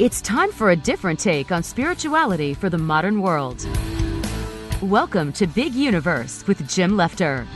[0.00, 3.64] It's time for a different take on spirituality for the modern world.
[4.82, 7.46] Welcome to Big Universe with Jim Lefter.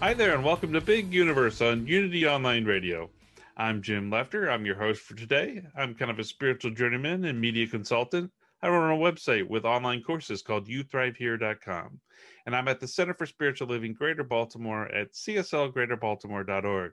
[0.00, 3.08] Hi there, and welcome to Big Universe on Unity Online Radio.
[3.56, 4.52] I'm Jim Lefter.
[4.52, 5.62] I'm your host for today.
[5.74, 8.30] I'm kind of a spiritual journeyman and media consultant.
[8.60, 11.98] I run a website with online courses called YouThriveHere.com.
[12.44, 16.92] And I'm at the Center for Spiritual Living Greater Baltimore at cslgreaterbaltimore.org.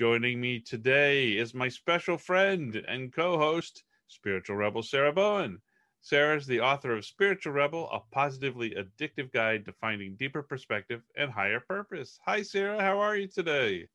[0.00, 5.60] Joining me today is my special friend and co host, Spiritual Rebel Sarah Bowen.
[6.00, 11.02] Sarah is the author of Spiritual Rebel, a positively addictive guide to finding deeper perspective
[11.16, 12.18] and higher purpose.
[12.24, 12.80] Hi, Sarah.
[12.80, 13.88] How are you today?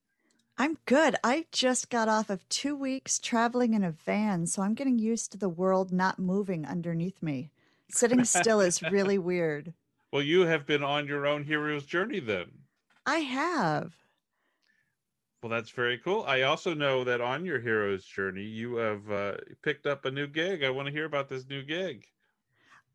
[0.59, 1.15] I'm good.
[1.23, 5.31] I just got off of two weeks traveling in a van, so I'm getting used
[5.31, 7.49] to the world not moving underneath me.
[7.89, 9.73] Sitting still is really weird.
[10.13, 12.51] Well, you have been on your own hero's journey then.
[13.07, 14.04] I have.
[15.45, 16.23] Well, that's very cool.
[16.23, 20.25] I also know that on your hero's journey, you have uh, picked up a new
[20.25, 20.63] gig.
[20.63, 22.07] I want to hear about this new gig.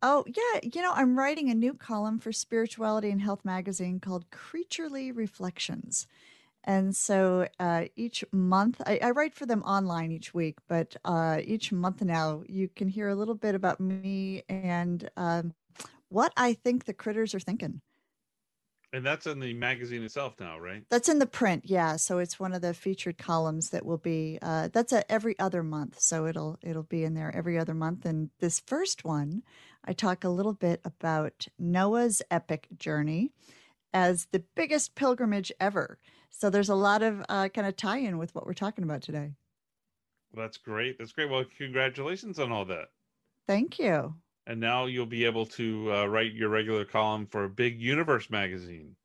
[0.03, 0.61] Oh, yeah.
[0.65, 6.09] You know, I'm writing a new column for Spirituality and Health magazine called Creaturely Reflections.
[6.65, 11.39] And so uh, each month, I, I, write for them online each week, but uh,
[11.45, 15.55] each month now, you can hear a little bit about me and um,
[16.09, 17.81] what I think the critters are thinking.
[18.93, 20.83] And that's in the magazine itself now, right?
[20.91, 21.95] That's in the print, yeah.
[21.95, 24.39] So it's one of the featured columns that will be.
[24.43, 28.05] Uh, that's a every other month, so it'll it'll be in there every other month.
[28.05, 29.43] And this first one,
[29.85, 33.31] I talk a little bit about Noah's epic journey
[33.95, 35.99] as the biggest pilgrimage ever.
[36.31, 39.33] So there's a lot of uh, kind of tie-in with what we're talking about today.
[40.33, 40.99] Well, that's great.
[40.99, 41.29] That's great.
[41.29, 42.91] Well, congratulations on all that.
[43.47, 44.15] Thank you
[44.47, 48.97] and now you'll be able to uh, write your regular column for Big Universe magazine.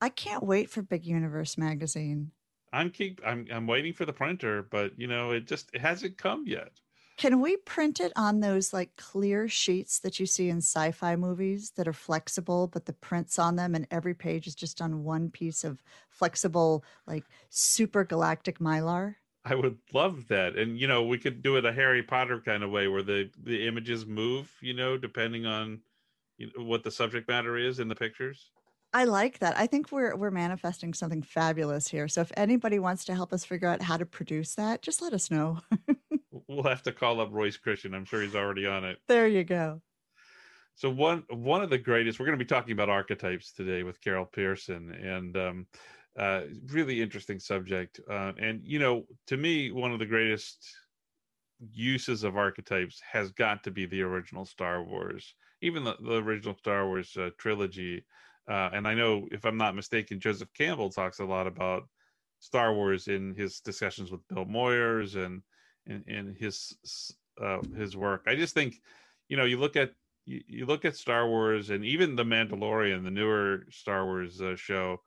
[0.00, 2.32] I can't wait for Big Universe magazine.
[2.72, 6.18] I'm keep I'm I'm waiting for the printer, but you know it just it hasn't
[6.18, 6.72] come yet.
[7.16, 11.72] Can we print it on those like clear sheets that you see in sci-fi movies
[11.76, 15.30] that are flexible, but the prints on them and every page is just on one
[15.30, 19.14] piece of flexible, like super galactic mylar?
[19.46, 20.56] I would love that.
[20.56, 23.30] And you know, we could do it a Harry Potter kind of way where the
[23.44, 25.80] the images move, you know, depending on
[26.36, 28.50] you know, what the subject matter is in the pictures.
[28.92, 29.56] I like that.
[29.56, 32.08] I think we're we're manifesting something fabulous here.
[32.08, 35.12] So if anybody wants to help us figure out how to produce that, just let
[35.12, 35.60] us know.
[36.48, 37.94] we'll have to call up Royce Christian.
[37.94, 38.98] I'm sure he's already on it.
[39.06, 39.80] There you go.
[40.74, 42.18] So one one of the greatest.
[42.18, 45.66] We're going to be talking about archetypes today with Carol Pearson, and um,
[46.18, 48.00] uh, really interesting subject.
[48.10, 50.58] Uh, and, you know, to me, one of the greatest
[51.72, 56.56] uses of archetypes has got to be the original Star Wars, even the, the original
[56.56, 58.04] Star Wars uh, trilogy.
[58.48, 61.88] Uh, and I know, if I'm not mistaken, Joseph Campbell talks a lot about
[62.38, 65.42] Star Wars in his discussions with Bill Moyers and
[65.86, 66.76] in, in his
[67.42, 68.24] uh, his work.
[68.26, 68.80] I just think,
[69.28, 69.92] you know, you look at
[70.26, 75.00] you, you look at Star Wars and even the Mandalorian, the newer Star Wars show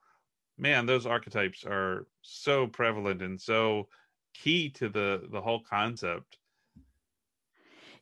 [0.59, 3.87] man, those archetypes are so prevalent and so
[4.33, 6.37] key to the the whole concept.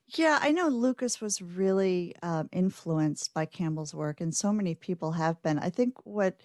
[0.10, 5.12] Yeah, I know Lucas was really um, influenced by Campbell's work, and so many people
[5.12, 5.60] have been.
[5.60, 6.40] I think what,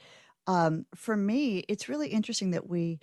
[0.48, 2.98] um, for me, it's really interesting that we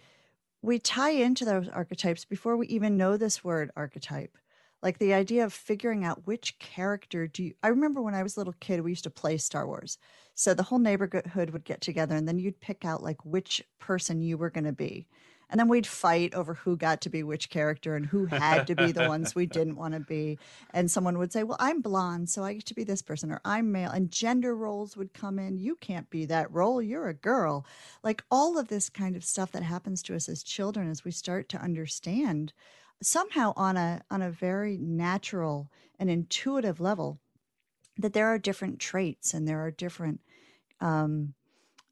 [0.61, 4.37] we tie into those archetypes before we even know this word archetype
[4.81, 8.37] like the idea of figuring out which character do you i remember when i was
[8.37, 9.97] a little kid we used to play star wars
[10.35, 14.21] so the whole neighborhood would get together and then you'd pick out like which person
[14.21, 15.07] you were going to be
[15.49, 18.75] And then we'd fight over who got to be which character and who had to
[18.75, 20.37] be the ones we didn't want to be.
[20.73, 23.41] And someone would say, Well, I'm blonde, so I get to be this person, or
[23.43, 23.89] I'm male.
[23.89, 25.57] And gender roles would come in.
[25.57, 26.81] You can't be that role.
[26.81, 27.65] You're a girl.
[28.03, 31.11] Like all of this kind of stuff that happens to us as children as we
[31.11, 32.53] start to understand
[33.01, 35.69] somehow on a on a very natural
[35.99, 37.19] and intuitive level
[37.97, 40.21] that there are different traits and there are different
[40.79, 41.33] um,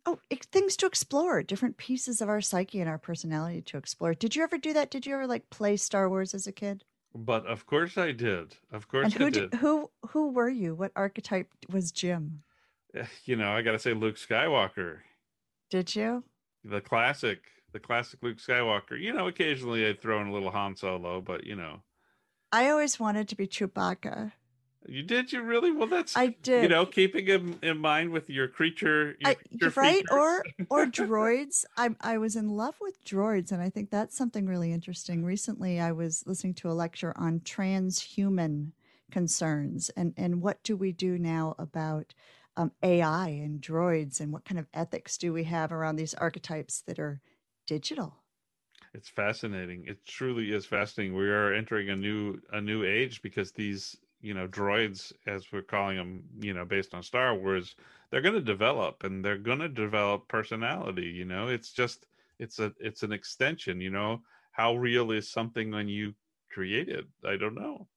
[0.06, 0.20] oh
[0.52, 4.14] things to explore different pieces of our psyche and our personality to explore.
[4.14, 4.90] Did you ever do that?
[4.90, 6.84] Did you ever like play star wars as a kid?
[7.14, 8.56] But of course i did.
[8.72, 9.52] Of course and who I did.
[9.52, 9.60] did.
[9.60, 10.76] who who were you?
[10.76, 12.44] What archetype was jim?
[12.96, 15.00] Eh, you know i gotta say luke skywalker.
[15.70, 16.24] Did you?
[16.64, 19.00] The classic the classic luke skywalker.
[19.00, 21.82] You know occasionally i'd throw in a little han solo but you know.
[22.52, 24.32] I always wanted to be chewbacca.
[24.88, 25.34] You did?
[25.34, 25.72] You really?
[25.72, 26.64] Well that's i did.
[26.64, 29.36] you know keeping him in mind with your creature your, I,
[29.76, 29.96] right?
[29.96, 30.10] Features.
[30.12, 31.66] or or droids.
[31.76, 35.24] I i was in love with droids and i think that's something really interesting.
[35.24, 38.72] Recently i was listening to a lecture on transhuman
[39.12, 42.14] concerns and and what do we do now about
[42.58, 46.82] um, ai and droids and what kind of ethics do we have around these archetypes
[46.82, 47.22] that are
[47.68, 48.24] digital.
[48.94, 49.86] It's fascinating.
[49.86, 51.16] It truly is fascinating.
[51.16, 55.62] We are entering a new a new age because these you know droids as we're
[55.62, 57.76] calling them you know based on star wars
[58.10, 61.48] they're going to develop and they're going to develop personality you know?
[61.48, 62.08] It's just
[62.40, 64.24] it's a it's an extension you know?
[64.52, 66.16] How real is something when you
[66.50, 67.06] create it?
[67.24, 67.88] I don't know.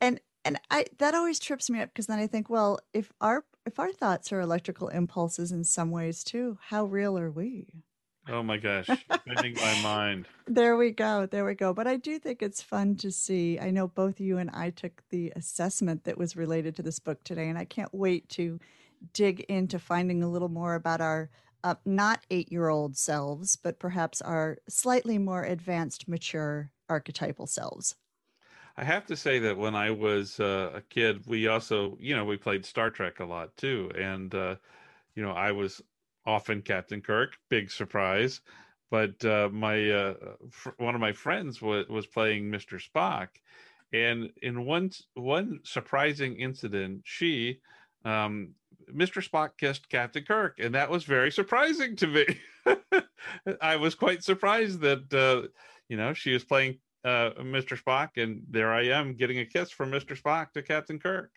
[0.00, 3.46] And and i that always trips me up because then i think well if our
[3.64, 7.84] if our thoughts are electrical impulses in some ways too how real are we
[8.28, 8.88] oh my gosh
[9.26, 11.24] bending my mind There we go.
[11.24, 11.72] There we go.
[11.72, 13.58] But I do think it's fun to see.
[13.58, 17.24] I know both you and I took the assessment that was related to this book
[17.24, 18.60] today, and I can't wait to
[19.14, 21.30] dig into finding a little more about our
[21.62, 27.94] uh, not eight year old selves, but perhaps our slightly more advanced, mature archetypal selves.
[28.76, 32.26] I have to say that when I was uh, a kid, we also, you know,
[32.26, 33.90] we played Star Trek a lot too.
[33.98, 34.56] And, uh,
[35.14, 35.80] you know, I was
[36.26, 38.40] often Captain Kirk, big surprise.
[38.90, 40.14] But uh, my uh,
[40.50, 42.80] fr- one of my friends was was playing Mr.
[42.80, 43.28] Spock,
[43.92, 47.60] and in one one surprising incident, she,
[48.04, 48.50] um,
[48.92, 49.26] Mr.
[49.26, 52.26] Spock kissed Captain Kirk, and that was very surprising to me.
[53.60, 55.48] I was quite surprised that uh,
[55.88, 57.80] you know she was playing uh, Mr.
[57.80, 60.20] Spock, and there I am getting a kiss from Mr.
[60.20, 61.30] Spock to Captain Kirk.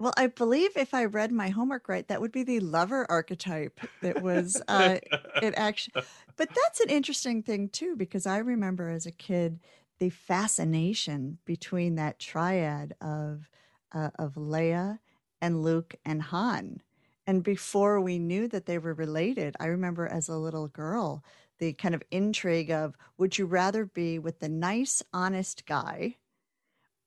[0.00, 3.80] Well, I believe if I read my homework right, that would be the lover archetype
[4.00, 4.98] that was uh,
[5.42, 6.04] it actually.
[6.36, 9.58] But that's an interesting thing too, because I remember as a kid
[9.98, 13.50] the fascination between that triad of
[13.92, 15.00] uh, of Leia
[15.40, 16.82] and Luke and Han.
[17.26, 21.24] And before we knew that they were related, I remember as a little girl
[21.58, 26.16] the kind of intrigue of would you rather be with the nice, honest guy,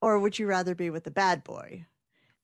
[0.01, 1.85] or would you rather be with the bad boy?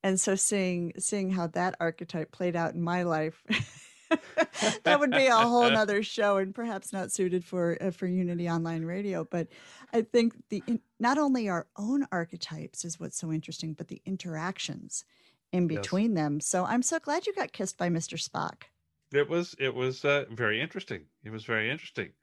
[0.07, 3.44] And so seeing seeing how that archetype played out in my life
[4.86, 8.50] that would be a whole nother show and perhaps not suited for uh, for unity
[8.50, 9.48] online radio but
[9.94, 14.01] i think the in, not only our own archetypes is what's so interesting but the
[14.06, 15.04] interactions
[15.51, 15.77] in Yes.
[15.77, 18.63] between them so i'm so glad you got kissed by mr spock
[19.12, 21.10] It was it was uh, very interesting.
[21.21, 22.13] It was very interesting.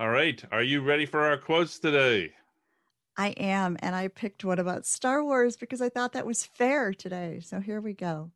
[0.00, 2.34] All right, are you ready for our quotes today?
[3.16, 6.92] I am, and I picked one about Star Wars because I thought that was fair
[6.92, 7.40] today.
[7.42, 8.32] So here we go.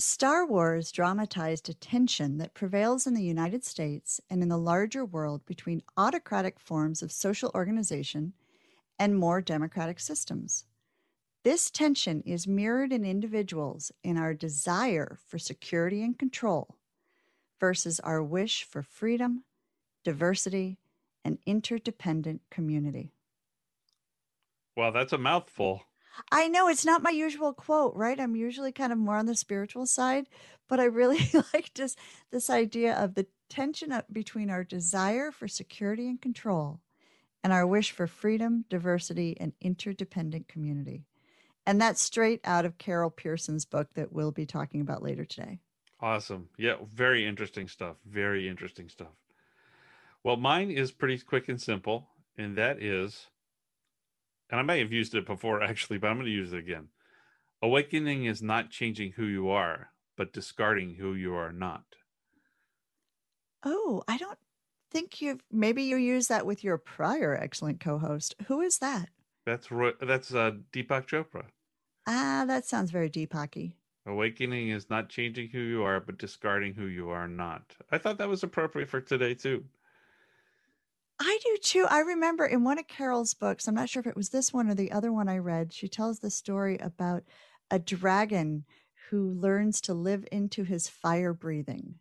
[0.00, 5.04] Star Wars dramatized a tension that prevails in the United States and in the larger
[5.04, 8.32] world between autocratic forms of social organization
[8.98, 10.66] and more democratic systems.
[11.44, 16.76] This tension is mirrored in individuals in our desire for security and control
[17.60, 19.44] versus our wish for freedom,
[20.04, 20.78] diversity,
[21.24, 23.12] and interdependent community.
[24.78, 25.82] Well, that's a mouthful.
[26.30, 28.20] I know it's not my usual quote, right?
[28.20, 30.28] I'm usually kind of more on the spiritual side,
[30.68, 31.18] but I really
[31.52, 31.96] like this
[32.30, 36.78] this idea of the tension between our desire for security and control
[37.42, 41.06] and our wish for freedom, diversity, and interdependent community.
[41.66, 45.58] And that's straight out of Carol Pearson's book that we'll be talking about later today.
[46.00, 46.50] Awesome.
[46.56, 47.96] Yeah, very interesting stuff.
[48.06, 49.16] Very interesting stuff.
[50.22, 52.06] Well, mine is pretty quick and simple,
[52.36, 53.26] and that is,
[54.50, 56.88] and I may have used it before actually, but I'm going to use it again.
[57.62, 61.84] Awakening is not changing who you are, but discarding who you are not.
[63.64, 64.38] Oh, I don't
[64.90, 68.36] think you've maybe you used that with your prior excellent co-host.
[68.46, 69.08] Who is that?
[69.44, 71.46] That's Roy, that's uh, Deepak Chopra.
[72.06, 73.72] Ah, that sounds very Deepaky.
[74.06, 77.74] Awakening is not changing who you are, but discarding who you are not.
[77.90, 79.64] I thought that was appropriate for today too.
[81.20, 81.86] I do too.
[81.90, 84.68] I remember in one of Carol's books, I'm not sure if it was this one
[84.68, 87.24] or the other one I read, she tells the story about
[87.70, 88.64] a dragon
[89.10, 91.96] who learns to live into his fire breathing.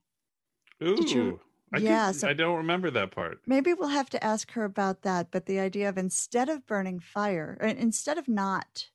[0.83, 0.97] Ooh.
[1.07, 1.39] you-
[1.74, 3.41] I, Yeah, so- I don't remember that part.
[3.45, 5.31] Maybe we'll have to ask her about that.
[5.31, 8.89] But the idea of instead of burning fire, uh, instead of not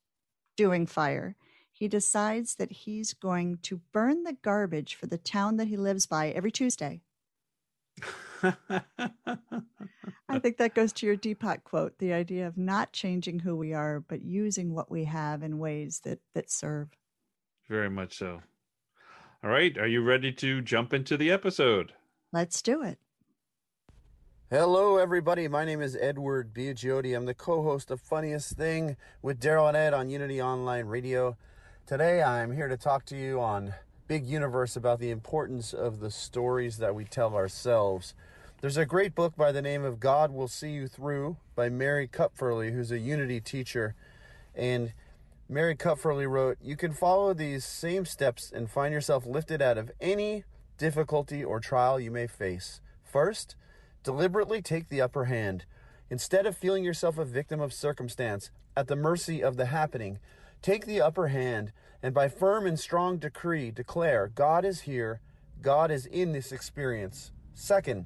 [0.56, 1.36] doing fire,
[1.70, 6.06] he decides that he's going to burn the garbage for the town that he lives
[6.06, 7.02] by every Tuesday.
[8.42, 13.72] I think that goes to your Deepak quote the idea of not changing who we
[13.74, 16.88] are, but using what we have in ways that, that serve.
[17.68, 18.42] Very much so.
[19.44, 19.76] All right.
[19.78, 21.92] Are you ready to jump into the episode?
[22.32, 22.98] Let's do it.
[24.50, 25.48] Hello, everybody.
[25.48, 27.16] My name is Edward Biagiotti.
[27.16, 31.36] I'm the co host of Funniest Thing with Daryl and Ed on Unity Online Radio.
[31.86, 33.74] Today, I'm here to talk to you on
[34.06, 38.14] Big Universe about the importance of the stories that we tell ourselves.
[38.62, 42.06] There's a great book by the name of God Will See You Through by Mary
[42.06, 43.96] Kupferle, who's a Unity teacher.
[44.54, 44.92] And
[45.48, 49.90] Mary Kupferle wrote, You can follow these same steps and find yourself lifted out of
[50.00, 50.44] any
[50.78, 52.80] difficulty or trial you may face.
[53.02, 53.56] First,
[54.04, 55.64] deliberately take the upper hand.
[56.08, 60.20] Instead of feeling yourself a victim of circumstance, at the mercy of the happening,
[60.62, 65.18] take the upper hand and by firm and strong decree declare God is here,
[65.60, 67.32] God is in this experience.
[67.54, 68.04] Second,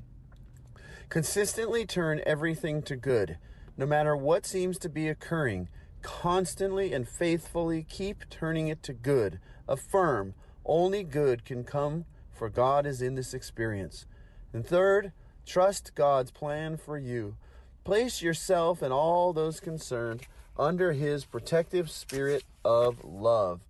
[1.08, 3.38] consistently turn everything to good.
[3.76, 5.68] No matter what seems to be occurring,
[6.02, 9.40] constantly and faithfully keep turning it to good.
[9.68, 10.34] Affirm
[10.64, 14.06] only good can come, for God is in this experience.
[14.52, 15.12] And third,
[15.44, 17.36] trust God's plan for you.
[17.84, 20.26] Place yourself and all those concerned
[20.58, 23.60] under His protective spirit of love.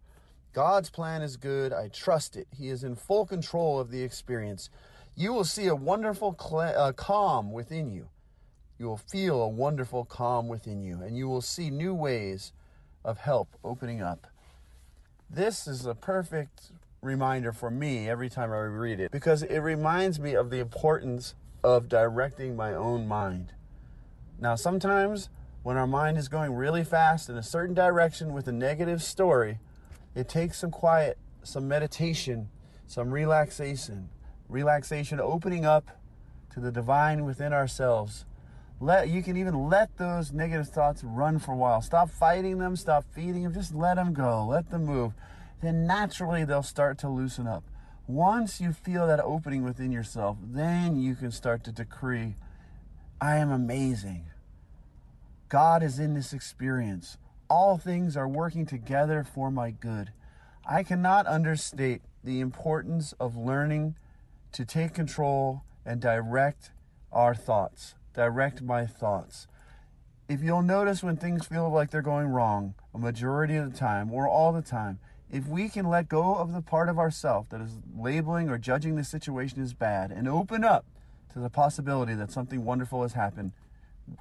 [0.53, 1.73] God's plan is good.
[1.73, 2.49] I trust it.
[2.57, 4.71] He is in full control of the experience.
[5.19, 8.11] You will see a wonderful cla uh, calm within you.
[8.79, 12.53] You will feel a wonderful calm within you, and you will see new ways
[13.03, 14.27] of help opening up.
[15.31, 16.71] This is a perfect
[17.01, 21.35] reminder for me every time I read it because it reminds me of the importance
[21.65, 23.55] of directing my own mind.
[24.39, 25.31] Now, sometimes
[25.63, 29.61] when our mind is going really fast in a certain direction with a negative story,
[30.15, 32.51] it takes some quiet, some meditation,
[32.87, 34.11] some relaxation,
[34.49, 35.99] relaxation opening up
[36.53, 38.25] to the divine within ourselves.
[38.81, 41.81] Let you can even let those negative thoughts run for a while.
[41.81, 45.13] Stop fighting them, stop feeding them, just let them go, let them move.
[45.63, 47.65] Then naturally they'll start to loosen up.
[48.07, 52.37] Once you feel that opening within yourself, then you can start to decree,
[53.21, 54.27] I am amazing.
[55.49, 57.17] God is in this experience.
[57.49, 60.13] All things are working together for my good.
[60.69, 63.95] I cannot understate the importance of learning
[64.57, 66.71] to take control and direct
[67.13, 69.47] our thoughts, direct my thoughts.
[70.31, 74.11] If you'll notice when things feel like they're going wrong, a majority of the time
[74.11, 74.99] or all the time,
[75.31, 78.97] if we can let go of the part of ourself that is labeling or judging
[78.97, 80.87] the situation as bad and open up
[81.35, 83.53] to the possibility that something wonderful has happened,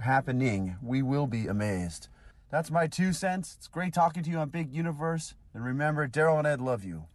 [0.02, 2.10] happening, we will be amazed.
[2.52, 3.56] That's my two cents.
[3.58, 5.34] It's great talking to you on Big Universe.
[5.54, 7.06] And remember, Daryl and Ed love you.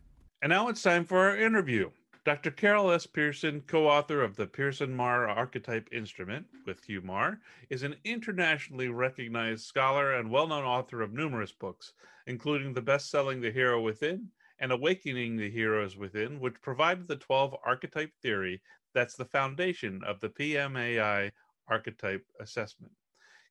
[0.41, 1.91] And now it's time for our interview.
[2.23, 2.51] Dr.
[2.51, 3.07] Carol S.
[3.07, 8.89] Pearson, co author of the Pearson Marr Archetype Instrument with Hugh Marr, is an internationally
[8.89, 11.95] recognized scholar and well known author of numerous books,
[12.27, 17.17] including the best selling The Hero Within and Awakening the Heroes Within, which provided the
[17.17, 18.61] 12 archetype theory
[18.93, 21.33] that's the foundation of the PMAI
[21.69, 22.93] archetype assessment.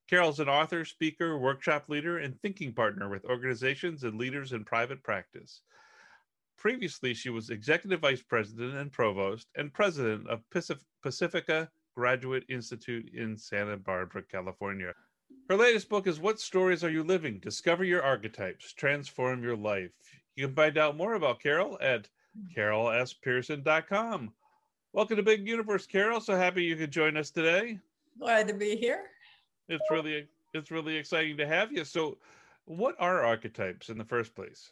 [0.07, 5.01] Carol's an author, speaker, workshop leader, and thinking partner with organizations and leaders in private
[5.01, 5.61] practice.
[6.59, 10.43] Previously, she was executive vice president and provost and president of
[11.01, 14.93] Pacifica Graduate Institute in Santa Barbara, California.
[15.47, 17.39] Her latest book is What Stories Are You Living?
[17.39, 19.91] Discover Your Archetypes, Transform Your Life.
[20.35, 22.09] You can find out more about Carol at
[22.53, 24.33] carolspearson.com.
[24.91, 26.19] Welcome to Big Universe, Carol.
[26.19, 27.79] So happy you could join us today.
[28.19, 29.05] Glad to be here.
[29.69, 31.85] It's really it's really exciting to have you.
[31.85, 32.17] So,
[32.65, 34.71] what are archetypes in the first place?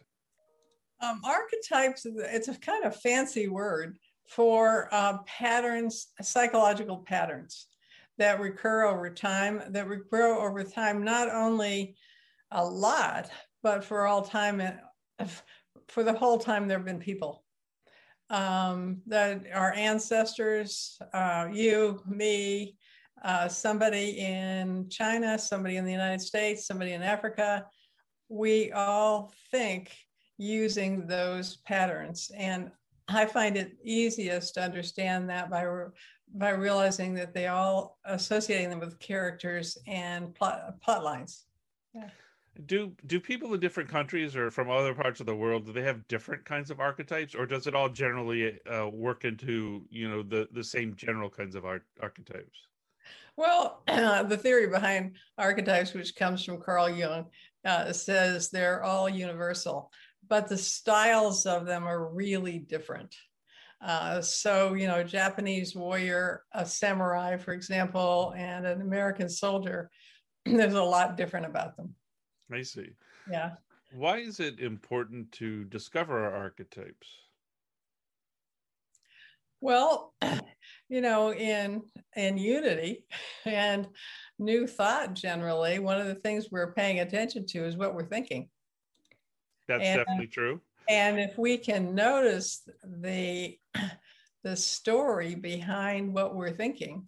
[1.00, 7.68] Um, archetypes, it's a kind of fancy word for uh, patterns, psychological patterns
[8.18, 11.96] that recur over time, that recur over time, not only
[12.52, 13.30] a lot,
[13.62, 14.62] but for all time,
[15.88, 17.44] for the whole time there have been people.
[18.30, 22.76] Um, that our ancestors, uh, you, me,
[23.24, 27.66] uh, somebody in China, somebody in the United States, somebody in Africa,
[28.30, 29.92] we all think
[30.38, 32.32] using those patterns.
[32.36, 32.72] And
[33.08, 35.66] I find it easiest to understand that by
[36.36, 41.46] by realizing that they all associating them with characters and plot plot lines.
[41.94, 42.10] Yeah.
[42.66, 45.84] Do do people in different countries or from other parts of the world do they
[45.84, 50.24] have different kinds of archetypes, or does it all generally uh, work into you know
[50.24, 52.68] the the same general kinds of art, archetypes?
[53.38, 57.28] Well, uh, the theory behind archetypes, which comes from Carl Jung,
[57.64, 59.92] uh, says they're all universal,
[60.30, 63.16] but the styles of them are really different.
[63.82, 69.92] Uh, so, you know, Japanese warrior, a samurai, for example, and an American soldier,
[70.46, 71.94] there's a lot different about them.
[72.52, 72.90] I see.
[73.30, 73.52] Yeah.
[73.94, 77.08] Why is it important to discover our archetypes?
[79.62, 80.14] Well,
[80.90, 81.84] you know, in
[82.16, 83.06] in unity
[83.46, 83.88] and
[84.40, 88.50] new thought generally, one of the things we're paying attention to is what we're thinking.
[89.68, 90.62] That's and, definitely true.
[90.90, 93.58] And if we can notice the
[94.44, 97.08] the story behind what we're thinking,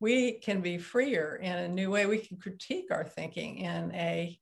[0.00, 2.06] we can be freer in a new way.
[2.06, 4.38] We can critique our thinking in a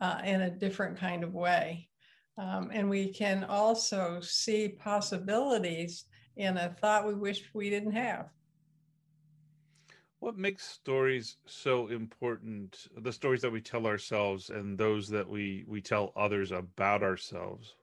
[0.00, 1.88] uh, in a different kind of way,
[2.36, 8.26] um, and we can also see possibilities in a thought we wish we didn't have.
[10.24, 12.88] What makes stories so important?
[12.96, 17.74] The stories that we tell ourselves and those that we we tell others about ourselves.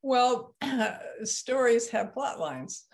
[0.00, 0.54] Well,
[1.24, 2.86] stories have plot lines.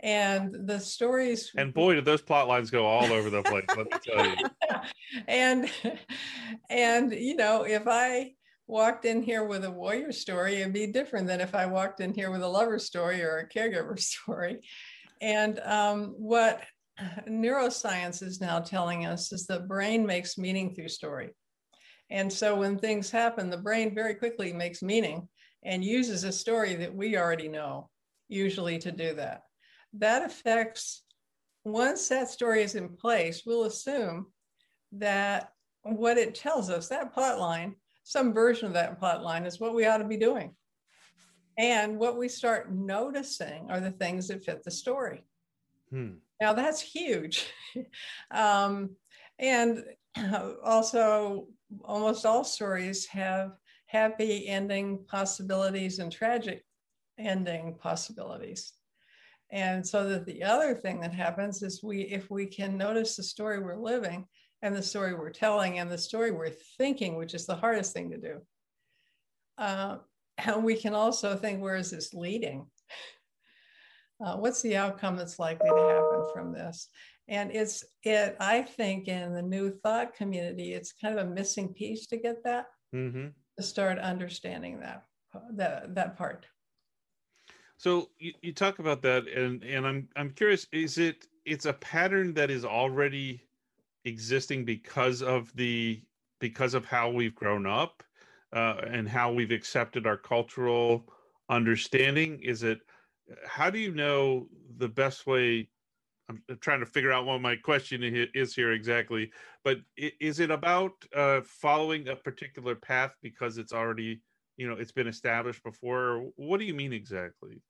[0.00, 3.86] and the stories and boy did those plot lines go all over the place let
[3.86, 4.36] me tell you
[5.28, 5.70] and
[6.68, 8.32] and you know if i
[8.66, 12.12] walked in here with a warrior story it'd be different than if i walked in
[12.12, 14.58] here with a lover story or a caregiver story
[15.22, 16.62] and um, what
[17.26, 21.30] neuroscience is now telling us is the brain makes meaning through story
[22.10, 25.26] and so when things happen the brain very quickly makes meaning
[25.64, 27.88] and uses a story that we already know
[28.28, 29.40] usually to do that
[29.94, 31.02] that affects
[31.64, 34.26] once that story is in place, we'll assume
[34.92, 35.50] that
[35.82, 37.74] what it tells us, that plot line,
[38.04, 40.54] some version of that plot line is what we ought to be doing.
[41.58, 45.24] And what we start noticing are the things that fit the story.
[45.90, 46.12] Hmm.
[46.40, 47.46] Now that's huge.
[48.30, 48.96] um,
[49.38, 49.84] and
[50.64, 51.48] also,
[51.84, 53.52] almost all stories have
[53.86, 56.64] happy ending possibilities and tragic
[57.18, 58.72] ending possibilities.
[59.50, 63.22] And so that the other thing that happens is we, if we can notice the
[63.22, 64.26] story we're living
[64.62, 68.10] and the story we're telling and the story we're thinking, which is the hardest thing
[68.10, 68.40] to do,
[69.58, 69.98] uh,
[70.38, 72.66] and we can also think, where is this leading?
[74.24, 76.88] Uh, what's the outcome that's likely to happen from this?
[77.28, 78.36] And it's it.
[78.40, 82.44] I think in the new thought community, it's kind of a missing piece to get
[82.44, 83.28] that mm-hmm.
[83.56, 85.04] to start understanding that
[85.52, 86.46] that that part.
[87.78, 90.66] So you, you talk about that, and and I'm I'm curious.
[90.72, 93.42] Is it it's a pattern that is already
[94.04, 96.02] existing because of the
[96.40, 98.02] because of how we've grown up
[98.52, 101.04] uh, and how we've accepted our cultural
[101.48, 102.40] understanding?
[102.42, 102.80] Is it
[103.46, 105.68] how do you know the best way?
[106.28, 108.02] I'm trying to figure out what my question
[108.34, 109.30] is here exactly,
[109.64, 114.22] but is it about uh, following a particular path because it's already
[114.56, 116.28] you know it's been established before?
[116.36, 117.62] What do you mean exactly?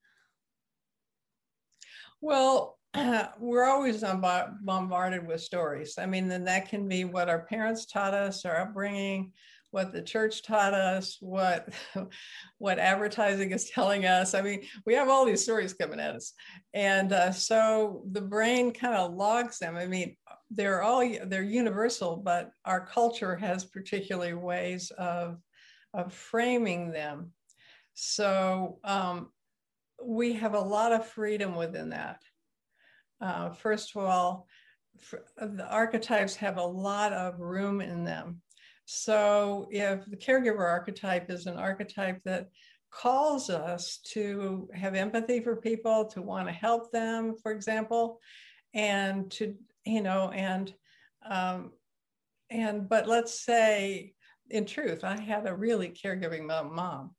[2.20, 2.78] Well,
[3.40, 4.04] we're always
[4.62, 5.98] bombarded with stories.
[5.98, 9.32] I mean, then that can be what our parents taught us, our upbringing,
[9.72, 11.68] what the church taught us, what
[12.58, 14.34] what advertising is telling us.
[14.34, 16.34] I mean, we have all these stories coming at us,
[16.72, 19.76] and uh, so the brain kind of logs them.
[19.76, 20.16] I mean,
[20.50, 25.38] they're all they're universal, but our culture has particularly ways of
[25.94, 27.32] of framing them.
[27.94, 29.30] So um,
[30.02, 32.22] we have a lot of freedom within that.
[33.20, 34.46] Uh, first of all,
[35.36, 38.42] the archetypes have a lot of room in them.
[38.84, 42.48] So if the caregiver archetype is an archetype that
[42.90, 48.20] calls us to have empathy for people, to want to help them, for example,
[48.74, 50.72] and to, you know, and,
[51.28, 51.72] um,
[52.50, 54.12] and, but let's say
[54.50, 57.14] in truth, I had a really caregiving mom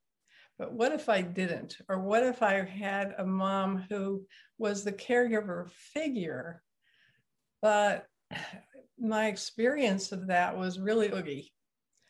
[0.58, 1.78] but what if I didn't?
[1.90, 4.26] Or what if I had a mom who
[4.58, 6.62] was the caregiver figure,
[7.62, 8.06] but
[9.04, 11.52] my experience of that was really oogie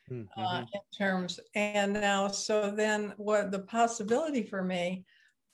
[0.09, 0.41] uh, mm-hmm.
[0.41, 1.39] uh, in terms.
[1.55, 5.05] And now, so then what the possibility for me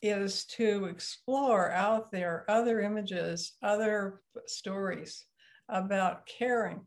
[0.02, 5.26] is to explore out there other images, other stories
[5.68, 6.82] about caring.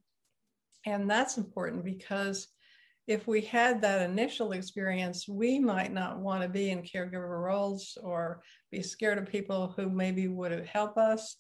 [0.87, 2.49] And that's important because
[3.07, 7.99] if we had that initial experience, we might not want to be in caregiver roles
[8.03, 11.37] or be scared of people who maybe would help us.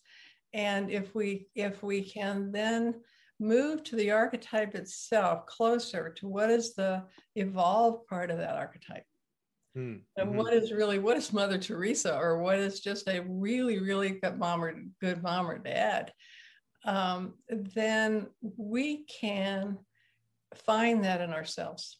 [0.54, 2.96] And if we if we can then
[3.40, 7.02] move to the archetype itself closer to what is the
[7.34, 9.04] evolved part of that archetype.
[9.76, 10.00] Mm-hmm.
[10.16, 14.10] And what is really what is Mother Teresa or what is just a really, really
[14.10, 16.12] good mom or good mom or dad,
[16.84, 19.78] um, then we can
[20.54, 21.98] find that in ourselves.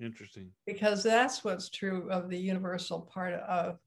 [0.00, 0.50] Interesting.
[0.66, 3.78] Because that's what's true of the universal part of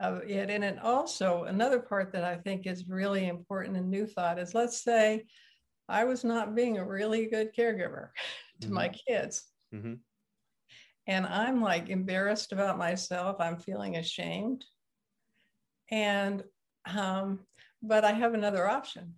[0.00, 0.50] of it.
[0.50, 4.54] And it also another part that I think is really important in New Thought is
[4.54, 5.24] let's say
[5.88, 8.08] I was not being a really good caregiver
[8.60, 8.74] to mm-hmm.
[8.74, 9.44] my kids.
[9.74, 9.94] Mm-hmm.
[11.06, 13.36] And I'm like embarrassed about myself.
[13.38, 14.64] I'm feeling ashamed.
[15.90, 16.42] And,
[16.86, 17.40] um,
[17.82, 19.14] but I have another option.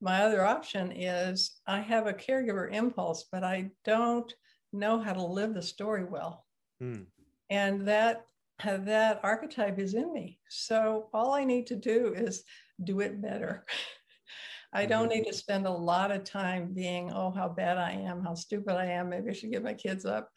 [0.00, 4.32] My other option is I have a caregiver impulse, but I don't
[4.72, 6.44] know how to live the story well.
[6.82, 7.06] Mm.
[7.50, 8.26] And that
[8.64, 10.38] that archetype is in me.
[10.48, 12.44] So all I need to do is
[12.82, 13.64] do it better.
[14.72, 15.18] I don't mm-hmm.
[15.18, 18.74] need to spend a lot of time being, oh, how bad I am, how stupid
[18.74, 19.10] I am.
[19.10, 20.30] Maybe I should get my kids up.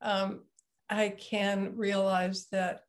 [0.00, 0.40] Um,
[0.90, 2.80] I can realize that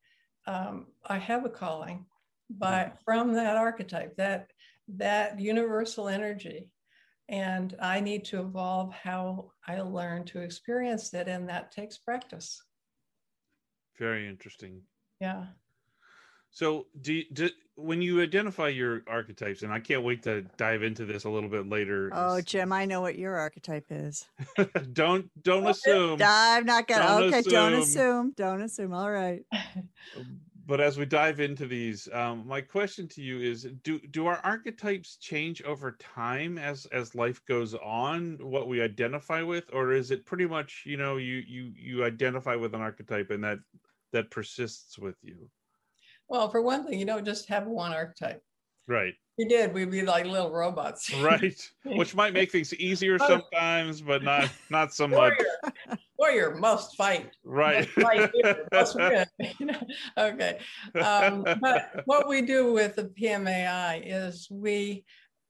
[0.47, 2.05] um, I have a calling
[2.49, 2.95] by mm-hmm.
[3.05, 4.51] from that archetype, that
[4.95, 6.69] that universal energy,
[7.27, 12.63] and I need to evolve how I learn to experience it, and that takes practice.
[13.97, 14.81] Very interesting.
[15.19, 15.45] Yeah.
[16.51, 21.05] So, do, do when you identify your archetypes, and I can't wait to dive into
[21.05, 22.09] this a little bit later.
[22.13, 24.25] Oh, Jim, I know what your archetype is.
[24.93, 26.19] don't don't assume.
[26.23, 27.03] I'm not gonna.
[27.03, 27.51] Don't okay, assume.
[27.53, 28.33] don't assume.
[28.35, 28.93] Don't assume.
[28.93, 29.43] All right.
[30.67, 34.41] But as we dive into these, um, my question to you is: Do do our
[34.43, 38.37] archetypes change over time as as life goes on?
[38.41, 42.55] What we identify with, or is it pretty much you know you you you identify
[42.55, 43.59] with an archetype and that
[44.13, 45.49] that persists with you?
[46.29, 48.41] Well, for one thing, you don't just have one archetype.
[48.87, 49.13] Right.
[49.37, 51.13] you did, we'd be like little robots.
[51.21, 51.69] right.
[51.83, 55.33] Which might make things easier sometimes, but not not so much.
[55.33, 57.29] Warrior, warrior must fight.
[57.43, 57.87] Right.
[57.97, 59.25] Must fight, must win.
[60.17, 60.59] okay.
[61.01, 65.03] Um, but what we do with the PMAI is we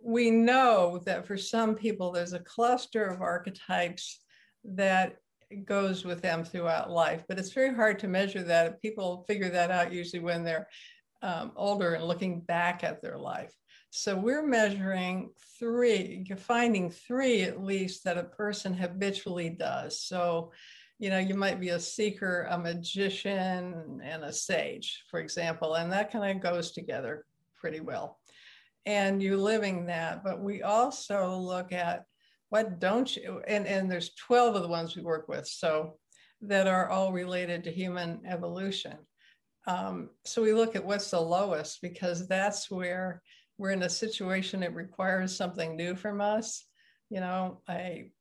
[0.04, 4.20] we know that for some people there's a cluster of archetypes
[4.64, 5.18] that
[5.66, 7.24] goes with them throughout life.
[7.28, 8.82] But it's very hard to measure that.
[8.82, 10.68] People figure that out usually when they're
[11.22, 13.54] um, older and looking back at their life.
[13.90, 20.02] So we're measuring three, you're finding three at least that a person habitually does.
[20.02, 20.52] So,
[21.00, 25.92] you know, you might be a seeker, a magician, and a sage, for example, and
[25.92, 28.20] that kind of goes together pretty well.
[28.86, 30.24] And you're living that.
[30.24, 32.06] But we also look at
[32.50, 35.98] what don't you and and there's 12 of the ones we work with so
[36.42, 38.98] that are all related to human evolution.
[39.66, 43.22] Um, so we look at what's the lowest because that's where
[43.58, 46.66] we're in a situation that requires something new from us.
[47.10, 48.12] You know a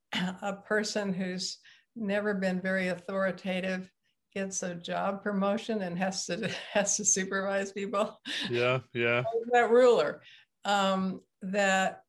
[0.43, 1.59] a person who's
[1.95, 3.91] never been very authoritative
[4.35, 8.19] gets a job promotion and has to has to supervise people.
[8.51, 9.23] Yeah yeah.
[9.53, 10.23] That ruler.
[10.65, 12.03] Um, that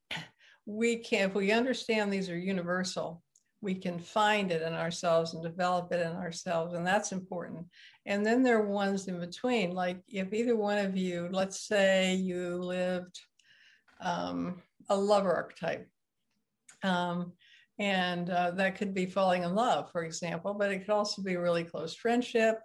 [0.67, 3.23] we can, if we understand these are universal,
[3.61, 6.73] we can find it in ourselves and develop it in ourselves.
[6.73, 7.65] And that's important.
[8.05, 9.71] And then there are ones in between.
[9.71, 13.19] Like if either one of you, let's say you lived
[14.01, 15.87] um, a lover archetype,
[16.83, 17.31] um,
[17.79, 21.37] and uh, that could be falling in love, for example, but it could also be
[21.37, 22.59] really close friendship,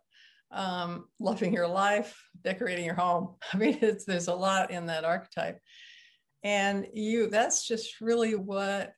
[0.50, 3.36] um, loving your life, decorating your home.
[3.52, 5.58] I mean, there's a lot in that archetype
[6.44, 8.94] and you that's just really what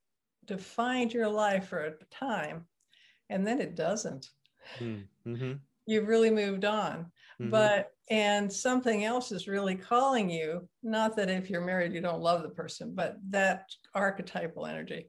[0.47, 2.67] defined your life for a time
[3.31, 4.29] and then it doesn't
[4.79, 5.01] hmm.
[5.27, 5.53] mm-hmm.
[5.87, 7.07] you've really moved on
[7.41, 7.51] mm-hmm.
[7.51, 12.23] but and something else is really calling you not that if you're married you don't
[12.23, 15.07] love the person but that archetypal energy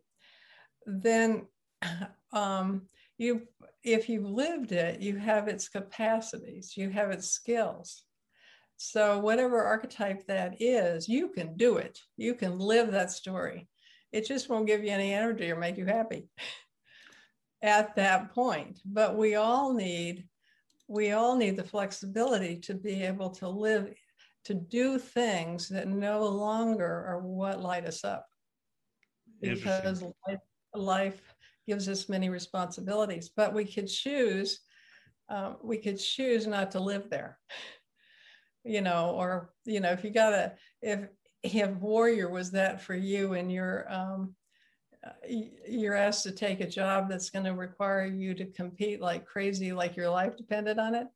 [0.85, 1.45] then
[2.33, 2.83] um,
[3.17, 3.41] you
[3.83, 8.04] if you've lived it you have its capacities you have its skills
[8.77, 11.99] so, whatever archetype that is, you can do it.
[12.17, 13.67] You can live that story.
[14.11, 16.27] It just won't give you any energy or make you happy
[17.61, 18.79] at that point.
[18.85, 20.27] But we all need
[20.87, 23.93] we all need the flexibility to be able to live
[24.43, 28.27] to do things that no longer are what light us up
[29.41, 30.39] because life,
[30.75, 31.21] life,
[31.67, 34.59] gives us many responsibilities but we could choose
[35.29, 37.39] uh, we could choose not to live there
[38.65, 41.07] you know, or, you know, if you got a, if,
[41.43, 44.35] if warrior was that for you and you're, um,
[45.67, 49.71] you're asked to take a job that's going to require you to compete like crazy,
[49.71, 51.07] like your life depended on it,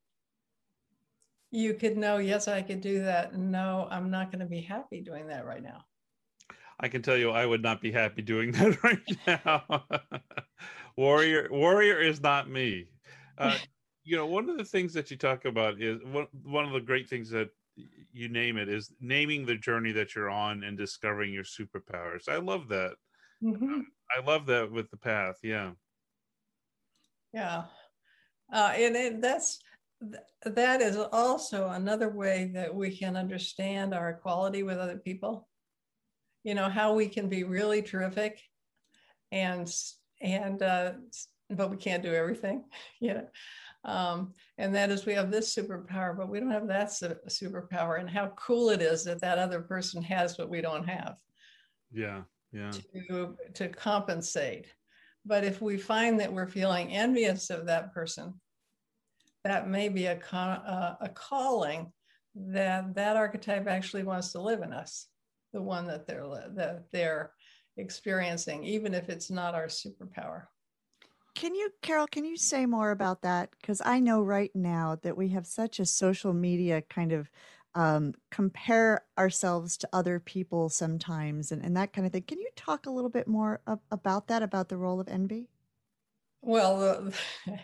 [1.52, 3.36] you could know, yes, I could do that.
[3.36, 5.86] No, I'm not going to be happy doing that right now.
[6.80, 9.86] I can tell you, I would not be happy doing that right now.
[10.96, 12.86] warrior, warrior is not me.
[13.38, 13.58] Uh,
[14.10, 16.82] you know, one of the things that you talk about is one one of the
[16.82, 17.50] great things that
[18.12, 22.28] you name it is naming the journey that you're on and discovering your superpowers.
[22.28, 22.94] I love that.
[23.44, 23.82] Mm-hmm.
[24.18, 25.36] I love that with the path.
[25.44, 25.72] Yeah.
[27.34, 27.66] Yeah.
[28.52, 29.60] Uh, and it, that's
[30.44, 35.48] that is also another way that we can understand our equality with other people.
[36.44, 38.42] You know how we can be really terrific,
[39.32, 39.72] and
[40.20, 40.94] and uh,
[41.52, 42.64] but we can't do everything.
[43.00, 43.28] You know,
[43.86, 48.00] um, and that is we have this superpower, but we don't have that superpower.
[48.00, 51.18] And how cool it is that that other person has what we don't have.
[51.92, 52.72] Yeah, yeah.
[53.10, 54.68] To to compensate,
[55.26, 58.34] but if we find that we're feeling envious of that person,
[59.44, 61.92] that may be a uh, a calling
[62.36, 65.08] that that archetype actually wants to live in us,
[65.54, 67.32] the one that they're that they're
[67.78, 70.44] experiencing, even if it's not our superpower.
[71.40, 73.52] Can you, Carol, can you say more about that?
[73.52, 77.32] Because I know right now that we have such a social media kind of
[77.76, 82.24] um, compare ourselves to other people sometimes and, and that kind of thing.
[82.24, 85.48] Can you talk a little bit more ab- about that, about the role of envy?
[86.42, 87.14] Well, the,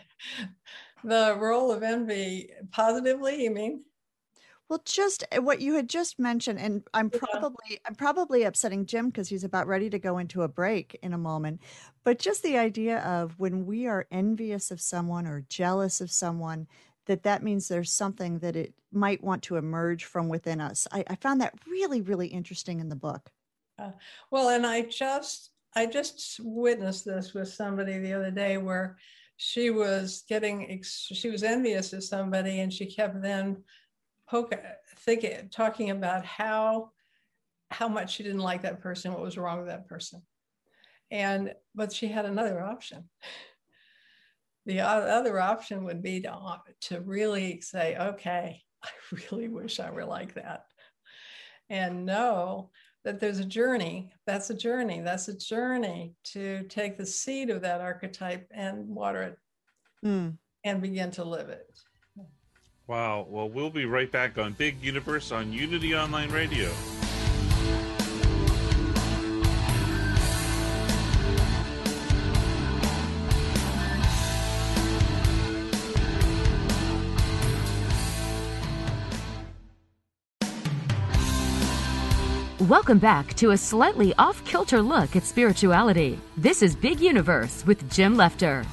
[1.04, 3.84] the role of envy positively, you mean?
[4.68, 9.10] Well, just eh, what you had just mentioned, and I'm probably I'm probably upsetting Jim
[9.10, 11.60] because he's about ready to go into a break in a moment.
[12.04, 16.66] But just the idea of when we are envious of someone or jealous of someone,
[17.06, 20.88] that that means there's something that it might want to emerge from within us.
[20.90, 23.30] I, I found that really really interesting in the book.
[23.78, 23.92] Uh,
[24.30, 28.96] well, and I just I just witnessed this with somebody the other day where
[29.36, 33.62] she was getting she was envious of somebody and she kept then
[34.28, 34.54] poke,
[34.98, 36.90] thinking, talking about how
[37.70, 40.22] how much she didn't like that person, what was wrong with that person,
[41.10, 43.08] and but she had another option.
[44.66, 48.88] The other option would be to to really say, okay, I
[49.30, 50.64] really wish I were like that,
[51.70, 52.70] and know
[53.06, 54.10] that there's a journey.
[54.26, 55.00] That's a journey.
[55.00, 59.38] That's a journey to take the seed of that archetype and water it
[60.04, 60.36] mm.
[60.64, 61.70] and begin to live it.
[62.86, 63.26] Wow.
[63.28, 66.70] Well, we'll be right back on Big Universe on Unity Online Radio.
[82.68, 86.18] Welcome back to a slightly off kilter look at spirituality.
[86.36, 88.64] This is Big Universe with Jim Lefter.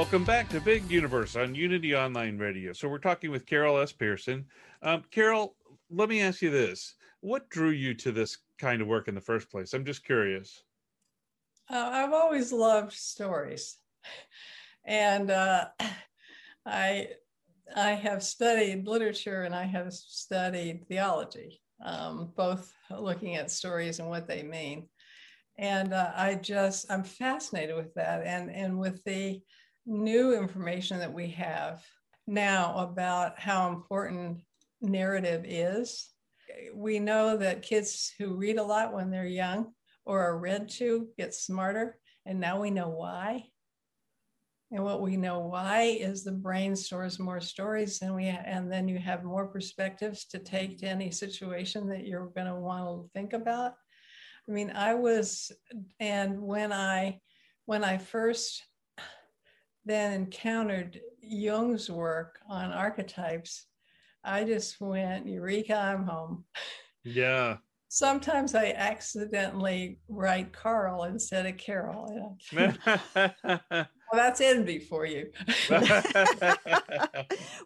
[0.00, 2.72] Welcome back to Big Universe on Unity Online Radio.
[2.72, 3.92] So we're talking with Carol S.
[3.92, 4.46] Pearson.
[4.80, 5.56] Um, Carol,
[5.90, 9.20] let me ask you this: What drew you to this kind of work in the
[9.20, 9.74] first place?
[9.74, 10.62] I'm just curious.
[11.68, 13.76] Uh, I've always loved stories,
[14.86, 15.66] and uh,
[16.64, 17.08] I
[17.76, 24.08] I have studied literature and I have studied theology, um, both looking at stories and
[24.08, 24.88] what they mean.
[25.58, 29.42] And uh, I just I'm fascinated with that, and and with the
[29.86, 31.82] new information that we have
[32.26, 34.40] now about how important
[34.80, 36.08] narrative is.
[36.74, 39.72] We know that kids who read a lot when they're young
[40.04, 43.46] or are read to get smarter, and now we know why.
[44.72, 48.86] And what we know why is the brain stores more stories, and we and then
[48.86, 53.10] you have more perspectives to take to any situation that you're going to want to
[53.12, 53.74] think about.
[54.48, 55.50] I mean, I was,
[55.98, 57.20] and when I
[57.66, 58.62] when I first
[59.90, 63.66] then encountered Jung's work on archetypes,
[64.24, 66.44] I just went, Eureka, I'm home.
[67.04, 67.56] Yeah.
[67.88, 72.36] Sometimes I accidentally write Carl instead of Carol.
[72.54, 73.74] well,
[74.12, 75.30] that's envy for you.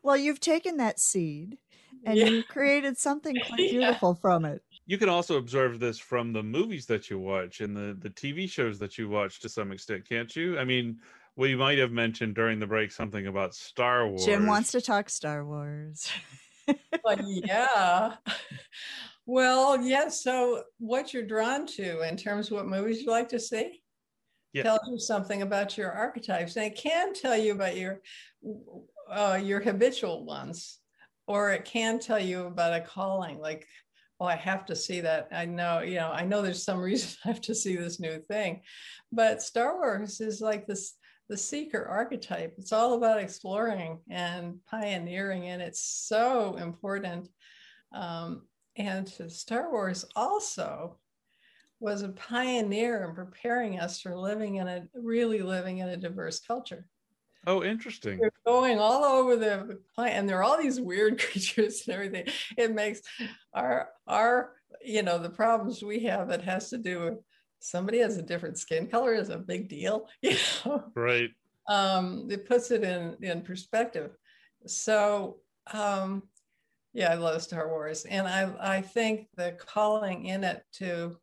[0.03, 1.59] well, you've taken that seed
[2.07, 2.27] and yeah.
[2.27, 4.21] you created something quite beautiful yeah.
[4.21, 4.63] from it.
[4.87, 8.49] You can also observe this from the movies that you watch and the, the TV
[8.49, 10.59] shows that you watch to some extent, can't you?
[10.59, 10.99] I mean,
[11.37, 14.25] we might have mentioned during the break something about Star Wars.
[14.25, 16.09] Jim wants to talk Star Wars.
[17.03, 18.15] but yeah.
[19.27, 19.89] Well, yes.
[19.89, 23.83] Yeah, so, what you're drawn to in terms of what movies you like to see
[24.53, 24.63] yeah.
[24.63, 28.01] tells you something about your archetypes, and it can tell you about your
[29.11, 30.79] uh, your habitual ones,
[31.27, 33.39] or it can tell you about a calling.
[33.41, 33.67] Like,
[34.21, 35.29] oh, I have to see that.
[35.33, 38.21] I know, you know, I know there's some reason I have to see this new
[38.21, 38.63] thing.
[39.11, 40.95] But Star Wars is like this
[41.29, 42.55] the seeker archetype.
[42.59, 47.29] It's all about exploring and pioneering, and it's so important.
[47.93, 48.43] Um,
[48.77, 50.99] and Star Wars also
[51.81, 56.41] was a pioneer in preparing us for living in a really living in a diverse
[56.41, 56.87] culture.
[57.47, 58.19] Oh, interesting.
[58.19, 62.27] They're going all over the planet, and there are all these weird creatures and everything.
[62.57, 63.03] It makes
[63.53, 67.15] our our you know the problems we have that has to do with
[67.65, 70.09] somebody has a different skin color is a big deal.
[70.23, 71.31] You know, right?
[71.69, 74.11] Um, it puts it in in perspective.
[74.67, 75.39] So
[75.73, 76.25] um,
[76.93, 81.17] yeah, I love Star Wars, and I I think the calling in it to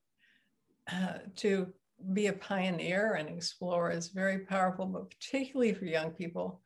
[0.91, 1.71] uh, to
[2.13, 6.61] be a pioneer and explore is very powerful, but particularly for young people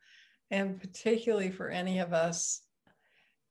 [0.50, 2.62] and particularly for any of us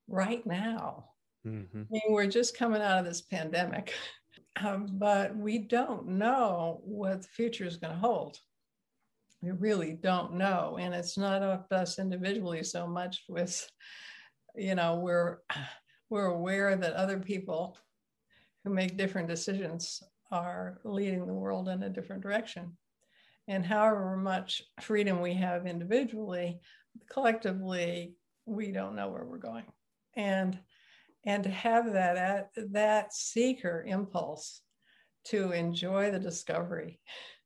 [0.07, 1.05] right now.
[1.45, 1.81] Mm-hmm.
[1.81, 3.93] I mean, we're just coming out of this pandemic,
[4.61, 8.39] um, but we don't know what the future is going to hold.
[9.41, 10.77] We really don't know.
[10.79, 13.69] And it's not up to us individually so much with,
[14.55, 15.39] you know, we're
[16.09, 17.77] we're aware that other people
[18.63, 22.77] who make different decisions are leading the world in a different direction.
[23.47, 26.59] And however much freedom we have individually,
[27.11, 28.15] collectively,
[28.45, 29.65] we don't know where we're going.
[30.15, 30.57] And
[31.25, 34.61] and to have that that seeker impulse
[35.25, 36.99] to enjoy the discovery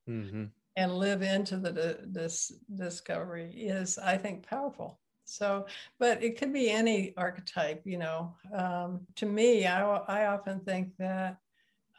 [0.07, 0.45] mm-hmm.
[0.75, 4.99] and live into the this discovery is, I think, powerful.
[5.25, 5.67] So,
[5.99, 7.81] but it could be any archetype.
[7.85, 11.37] You know, um, to me, I I often think that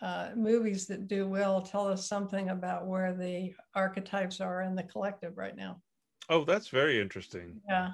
[0.02, 4.82] uh, movies that do well tell us something about where the archetypes are in the
[4.82, 5.80] collective right now.
[6.28, 7.60] Oh, that's very interesting.
[7.68, 7.92] Yeah.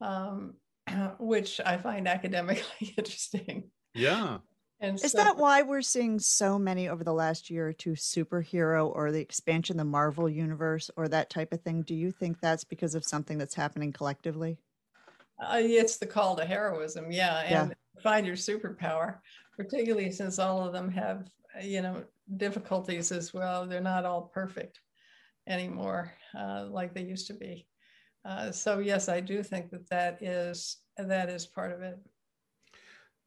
[0.00, 0.54] Um,
[1.18, 3.70] which I find academically interesting.
[3.94, 4.38] Yeah.
[4.80, 7.92] And is so, that why we're seeing so many over the last year or two
[7.92, 11.82] superhero or the expansion the Marvel universe or that type of thing?
[11.82, 14.58] Do you think that's because of something that's happening collectively?
[15.40, 18.02] Uh, it's the call to heroism, yeah, and yeah.
[18.02, 19.18] find your superpower
[19.56, 21.28] particularly since all of them have,
[21.62, 22.04] you know,
[22.36, 23.66] difficulties as well.
[23.66, 24.80] They're not all perfect
[25.46, 27.66] anymore uh, like they used to be.
[28.24, 31.98] Uh, so yes, I do think that that is that is part of it.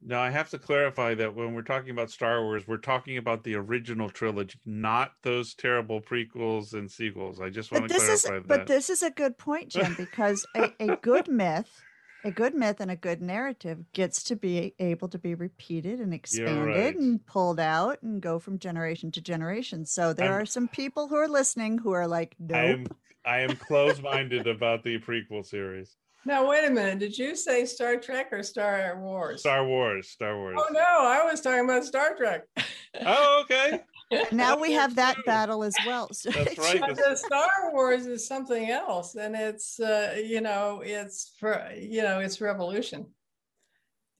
[0.01, 3.43] Now I have to clarify that when we're talking about Star Wars, we're talking about
[3.43, 7.41] the original trilogy, not those terrible prequels and sequels.
[7.41, 8.47] I just want but to clarify is, that.
[8.47, 11.81] But this is a good point, Jim, because a, a good myth
[12.23, 16.13] a good myth and a good narrative gets to be able to be repeated and
[16.13, 16.95] expanded right.
[16.95, 19.85] and pulled out and go from generation to generation.
[19.85, 22.57] So there I'm, are some people who are listening who are like, nope.
[22.57, 22.87] I am,
[23.27, 25.97] I am close-minded about the prequel series.
[26.25, 26.99] Now wait a minute.
[26.99, 29.41] Did you say Star Trek or Star Wars?
[29.41, 30.09] Star Wars.
[30.09, 30.57] Star Wars.
[30.59, 32.43] Oh no, I was talking about Star Trek.
[33.05, 33.81] oh, okay
[34.31, 36.09] now we have that battle as well.
[36.13, 36.95] So That's right.
[36.95, 42.19] the Star Wars is something else, and it's uh, you know it's for you know
[42.19, 43.07] it's revolution.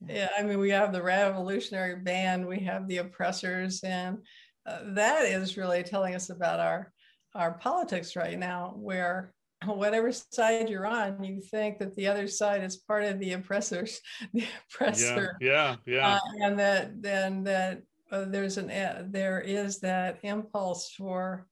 [0.06, 4.18] Yeah, I mean we have the revolutionary band, we have the oppressors, and
[4.66, 6.92] uh, that is really telling us about our
[7.38, 9.32] our politics right now, where
[9.64, 14.00] whatever side you're on, you think that the other side is part of the oppressors,
[14.34, 15.36] the oppressor.
[15.40, 16.14] Yeah, yeah, yeah.
[16.14, 21.46] Uh, and that then that uh, there's an uh, there is that impulse for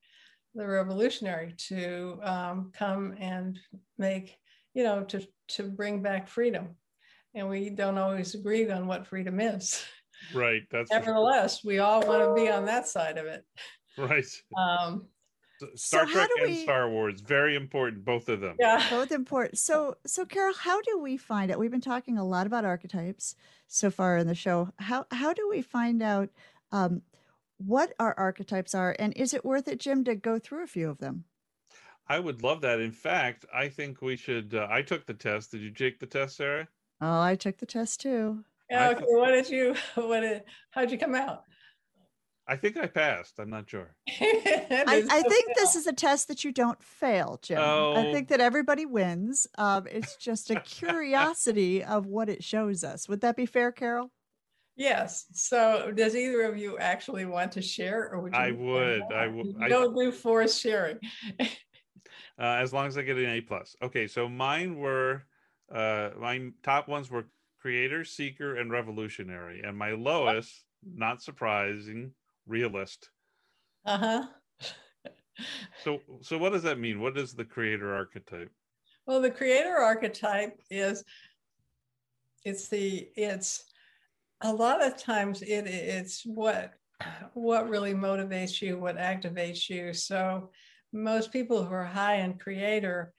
[0.55, 3.59] the revolutionary to um, come and
[3.99, 4.37] make
[4.75, 6.77] you know to to bring back freedom.
[7.35, 9.85] And we don't always agree on what freedom is.
[10.33, 13.44] Right that's nevertheless we all want to be on that side of it.
[13.99, 14.25] Right.
[14.57, 15.07] Um,
[15.75, 18.57] Star so Trek and we, Star Wars, very important, both of them.
[18.59, 19.59] Yeah, both important.
[19.59, 21.59] So, so Carol, how do we find out?
[21.59, 23.35] We've been talking a lot about archetypes
[23.66, 24.71] so far in the show.
[24.77, 26.31] How how do we find out
[26.73, 27.03] um,
[27.59, 30.90] what our archetypes are, and is it worth it, Jim, to go through a few
[30.90, 31.25] of them?
[32.09, 32.81] I would love that.
[32.81, 34.55] In fact, I think we should.
[34.55, 35.51] Uh, I took the test.
[35.51, 36.69] Did you take the test, Sarah?
[37.01, 38.45] Oh, I took the test too.
[38.71, 38.90] Yeah.
[38.90, 39.05] Okay.
[39.07, 39.75] what did you?
[39.95, 40.42] What did?
[40.71, 41.45] How'd you come out?
[42.48, 43.38] I think I passed.
[43.38, 43.94] I'm not sure.
[44.09, 47.59] I, I, think this is a test that you don't fail, Jim.
[47.59, 47.94] Oh.
[47.96, 49.48] I think that everybody wins.
[49.59, 53.09] Um, it's just a curiosity of what it shows us.
[53.09, 54.12] Would that be fair, Carol?
[54.76, 55.24] Yes.
[55.32, 58.38] So, does either of you actually want to share, or would you?
[58.38, 59.02] I would.
[59.12, 59.59] I would.
[59.68, 60.99] Don't do forced sharing.
[61.40, 61.47] uh,
[62.38, 63.74] as long as I get an A plus.
[63.82, 64.07] Okay.
[64.07, 65.24] So mine were,
[65.74, 67.24] uh, my top ones were
[67.61, 72.12] creator, seeker, and revolutionary, and my lowest, not surprising,
[72.47, 73.11] realist.
[73.84, 74.26] Uh huh.
[75.84, 77.01] so, so what does that mean?
[77.01, 78.51] What is the creator archetype?
[79.07, 81.05] Well, the creator archetype is,
[82.44, 83.64] it's the it's
[84.42, 86.74] a lot of times it it's what
[87.34, 89.92] what really motivates you, what activates you.
[89.92, 90.51] So
[90.92, 93.12] most people who are high in creator,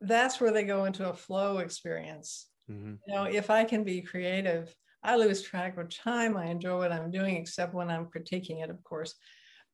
[0.00, 2.48] that's where they go into a flow experience.
[2.70, 2.94] Mm-hmm.
[3.06, 4.74] You know, if I can be creative,
[5.04, 6.36] I lose track of time.
[6.36, 9.14] I enjoy what I'm doing, except when I'm critiquing it, of course.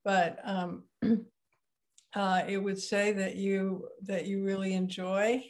[0.04, 0.84] But um,
[2.14, 5.44] uh, it would say that you that you really enjoy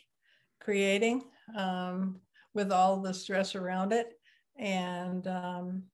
[0.61, 1.23] creating
[1.57, 2.21] um,
[2.55, 4.13] with all the stress around it,
[4.59, 5.85] and um,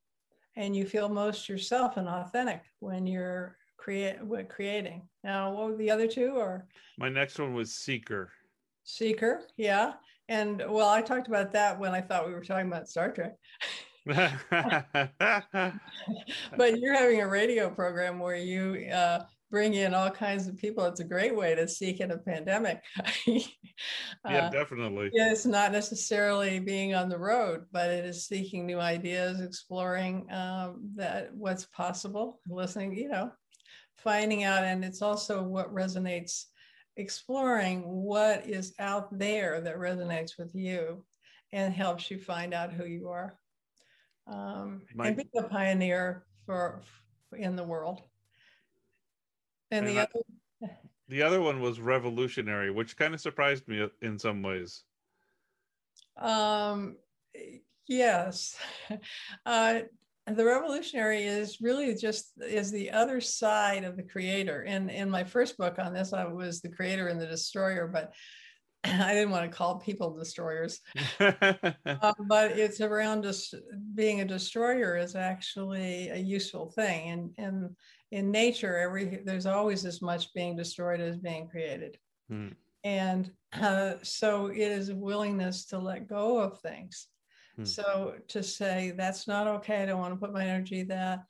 [0.57, 4.17] and you feel most yourself and authentic when you're create
[4.49, 5.09] creating.
[5.23, 6.33] Now, what were the other two?
[6.37, 6.67] Or
[6.99, 8.33] my next one was seeker.
[8.83, 9.95] Seeker, yeah.
[10.29, 13.35] And well, I talked about that when I thought we were talking about Star Trek.
[16.57, 20.85] but you're having a radio program where you uh, bring in all kinds of people.
[20.85, 22.83] It's a great way to seek in a pandemic.
[23.27, 23.41] yeah,
[24.25, 25.11] uh, definitely.
[25.13, 30.31] Yeah, it's not necessarily being on the road, but it is seeking new ideas, exploring
[30.33, 33.31] um, that what's possible, listening, you know,
[33.99, 36.45] finding out, and it's also what resonates
[36.97, 41.03] exploring what is out there that resonates with you
[41.53, 43.39] and helps you find out who you are
[44.27, 46.81] um, My, and be a pioneer for,
[47.29, 48.03] for, in the world.
[49.71, 50.71] And, and the I, other
[51.09, 54.83] the other one was revolutionary which kind of surprised me in some ways.
[56.17, 56.97] Um
[57.87, 58.57] yes.
[59.47, 59.81] Uh
[60.35, 64.63] the revolutionary is really just is the other side of the creator.
[64.63, 68.13] And in my first book on this i was the creator and the destroyer but
[68.85, 70.81] i didn't want to call people destroyers.
[71.21, 73.55] Uh, but it's around just
[73.95, 77.11] being a destroyer is actually a useful thing.
[77.11, 77.77] And and
[78.11, 81.99] in nature every there's always as much being destroyed as being created.
[82.29, 82.49] Hmm.
[82.83, 87.07] and uh, so it is a willingness to let go of things
[87.57, 87.65] Hmm.
[87.65, 91.25] So to say that's not okay, I don't want to put my energy that,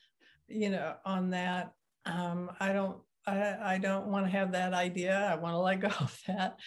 [0.48, 1.72] you know, on that.
[2.04, 5.16] Um, I don't, I, I don't want to have that idea.
[5.16, 6.58] I want to let go of that.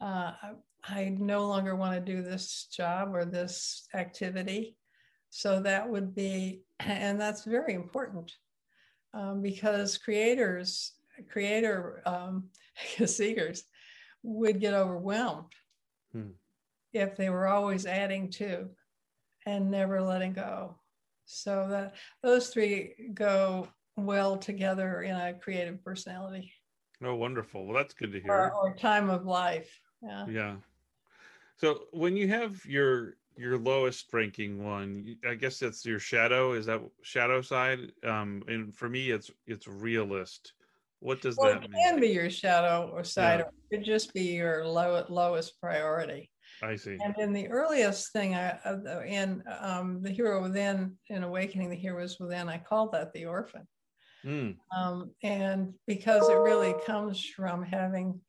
[0.00, 0.52] Uh, I,
[0.84, 4.76] I no longer want to do this job or this activity.
[5.30, 8.32] So that would be, and that's very important
[9.14, 10.92] um, because creators,
[11.30, 12.48] creator um,
[13.06, 13.64] seekers
[14.22, 15.52] would get overwhelmed
[16.12, 16.30] hmm.
[16.92, 18.68] if they were always adding to
[19.48, 20.76] and never letting go.
[21.24, 26.52] So that those three go well together in a creative personality.
[27.02, 27.66] Oh, wonderful.
[27.66, 28.32] Well, that's good to hear.
[28.32, 29.80] Or, or time of life.
[30.02, 30.26] Yeah.
[30.28, 30.54] Yeah.
[31.56, 36.52] So when you have your your lowest ranking one, I guess that's your shadow.
[36.52, 37.92] Is that shadow side?
[38.04, 40.52] Um, and for me, it's it's realist.
[41.00, 41.70] What does well, that mean?
[41.72, 43.44] It can be your shadow or side, yeah.
[43.44, 46.30] or it could just be your low, lowest priority.
[46.62, 46.98] I see.
[47.02, 48.58] And in the earliest thing, I
[49.06, 53.66] in um, the hero within, in awakening the heroes within, I called that the orphan.
[54.24, 54.56] Mm.
[54.76, 58.20] Um, and because it really comes from having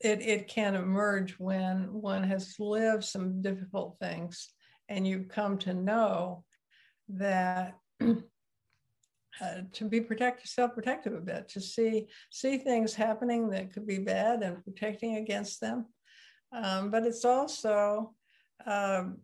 [0.00, 4.48] it, it can emerge when one has lived some difficult things
[4.88, 6.44] and you come to know
[7.08, 8.14] that uh,
[9.72, 14.42] to be protective, self-protective a bit, to see see things happening that could be bad
[14.42, 15.86] and protecting against them,
[16.52, 18.14] um, but it's also
[18.66, 19.18] um,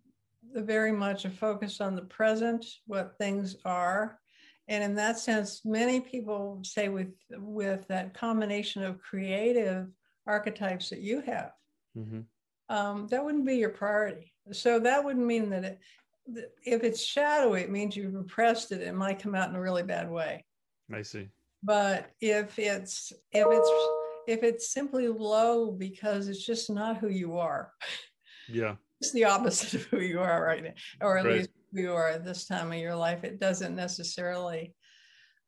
[0.55, 4.19] very much a focus on the present, what things are.
[4.69, 9.89] And in that sense, many people say with, with that combination of creative
[10.27, 11.53] archetypes that you have,
[11.97, 12.21] mm-hmm.
[12.75, 14.33] um, that wouldn't be your priority.
[14.53, 15.81] So that wouldn't mean that it,
[16.65, 18.81] if it's shadowy, it means you've repressed it.
[18.81, 20.45] It might come out in a really bad way.
[20.93, 21.29] I see.
[21.63, 23.71] But if it's if it's
[24.27, 27.73] if it's simply low because it's just not who you are.
[28.49, 28.77] Yeah.
[29.03, 30.73] It's the opposite of who you are right now,
[31.03, 31.35] or at right.
[31.35, 33.25] least who you are at this time of your life.
[33.25, 34.75] It doesn't necessarily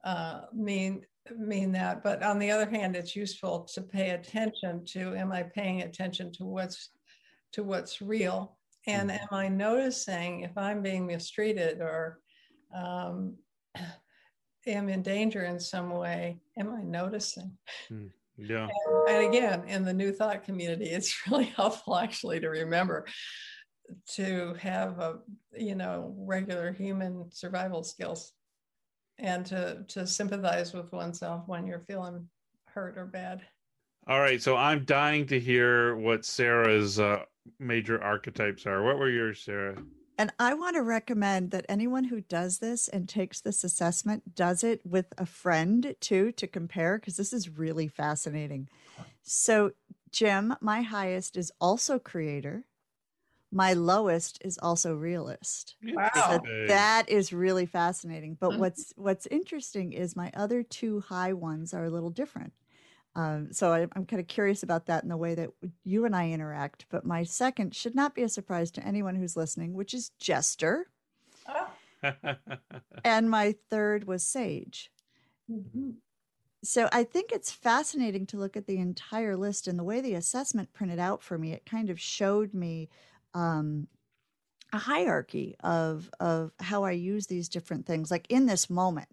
[0.05, 1.07] uh, mean
[1.37, 2.03] mean that.
[2.03, 6.33] But on the other hand, it's useful to pay attention to am I paying attention
[6.33, 6.91] to what's
[7.53, 8.59] to what's real?
[8.87, 9.35] And mm-hmm.
[9.35, 12.21] am I noticing if I'm being mistreated or
[12.75, 13.37] um,
[14.67, 16.39] am in danger in some way?
[16.59, 17.57] Am I noticing?
[17.91, 18.11] Mm.
[18.39, 18.69] Yeah.
[18.69, 23.07] And, and again, in the new thought community, it's really helpful actually to remember
[24.07, 25.19] to have a
[25.57, 28.33] you know regular human survival skills
[29.19, 32.29] and to to sympathize with oneself when you're feeling
[32.67, 33.41] hurt or bad.
[34.07, 37.25] All right so i'm dying to hear what sarah's uh,
[37.59, 38.83] major archetypes are.
[38.83, 39.77] What were yours sarah
[40.19, 44.65] and I want to recommend that anyone who does this and takes this assessment does
[44.65, 48.69] it with a friend too to compare because this is really fascinating.
[49.23, 49.73] So,
[50.11, 52.65] Jim, my highest is also creator,
[53.53, 55.77] my lowest is also realist.
[55.83, 56.11] Wow.
[56.15, 58.35] So that is really fascinating.
[58.41, 58.59] But Mhm.
[58.59, 62.53] what's what's interesting is my other two high ones are a little different.
[63.19, 65.51] Um, so I, I'm kind of curious about that in the way that
[65.85, 66.87] you and I interact.
[66.91, 70.89] But my second should not be a surprise to anyone who's listening, which is jester,
[71.47, 71.79] Ah,
[73.05, 74.93] and my third was sage.
[75.49, 76.01] mhm.
[76.65, 80.15] So I think it's fascinating to look at the entire list and the way the
[80.15, 81.53] assessment printed out for me.
[81.53, 82.89] It kind of showed me
[83.35, 83.89] um,
[84.73, 89.09] a hierarchy of of how I use these different things, like in this moment.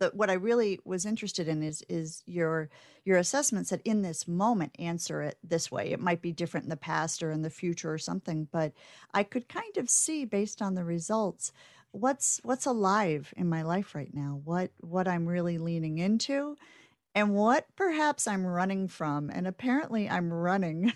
[0.00, 2.70] But what I really was interested in is is your
[3.04, 5.92] your assessment said in this moment answer it this way.
[5.92, 8.72] It might be different in the past or in the future or something, but
[9.14, 11.52] I could kind of see based on the results
[11.92, 16.56] what's what's alive in my life right now, what what I'm really leaning into
[17.14, 19.30] and what perhaps I'm running from.
[19.30, 20.92] And apparently, I'm running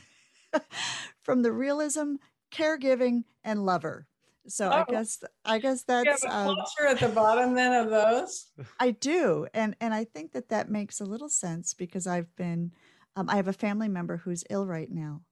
[1.23, 2.15] from the realism,
[2.53, 4.07] caregiving, and lover.
[4.49, 4.85] So I Oh.
[4.85, 8.53] guess I guess You have that's a um, at the bottom then of those.
[8.81, 12.73] I do, and and I think that that makes a little sense because I've been
[13.17, 15.23] um, I have a family member who's ill right now,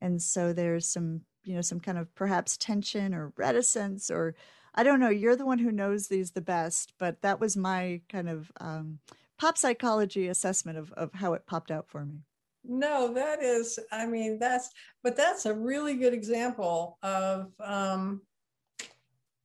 [0.00, 4.34] and so there's some you know some kind of perhaps tension or reticence or
[4.74, 5.08] I don't know.
[5.10, 9.00] You're the one who knows these the best, but that was my kind of um,
[9.38, 12.24] pop psychology assessment of of how it popped out for me.
[12.64, 14.70] No, that is, I mean, that's,
[15.02, 18.22] but that's a really good example of, um,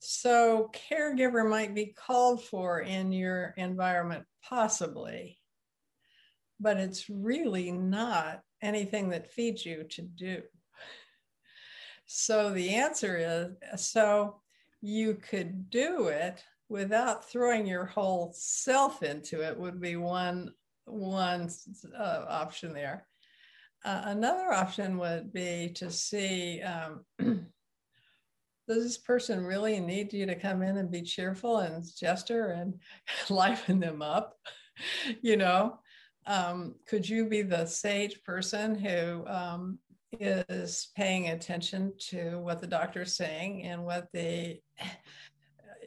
[0.03, 5.39] so caregiver might be called for in your environment, possibly,
[6.59, 10.41] but it's really not anything that feeds you to do.
[12.05, 14.41] So the answer is, so
[14.81, 20.51] you could do it without throwing your whole self into it would be one
[20.85, 21.49] one
[21.97, 23.07] uh, option there.
[23.85, 27.05] Uh, another option would be to see um,
[28.73, 32.79] does this person really need you to come in and be cheerful and jester and
[33.29, 34.37] liven them up?
[35.21, 35.79] you know,
[36.25, 39.79] um, could you be the sage person who um,
[40.19, 44.59] is paying attention to what the doctor's saying and what the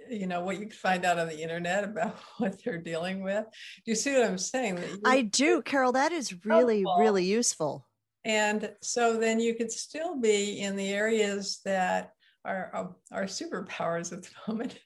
[0.09, 3.45] you know what you can find out on the internet about what they're dealing with
[3.85, 5.93] do you see what i'm saying I do, Carol.
[5.93, 7.03] That is really Helpful.
[7.03, 7.87] really useful.
[8.25, 12.13] and so then you could still be in the areas that
[12.47, 14.79] are- are superpowers at the moment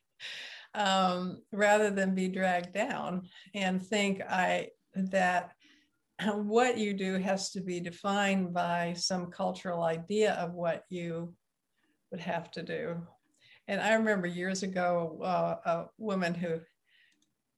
[0.75, 5.53] um, rather than be dragged down and think i that
[6.35, 11.35] what you do has to be defined by some cultural idea of what you
[12.11, 12.97] would have to do
[13.69, 16.61] and i remember years ago uh, a woman who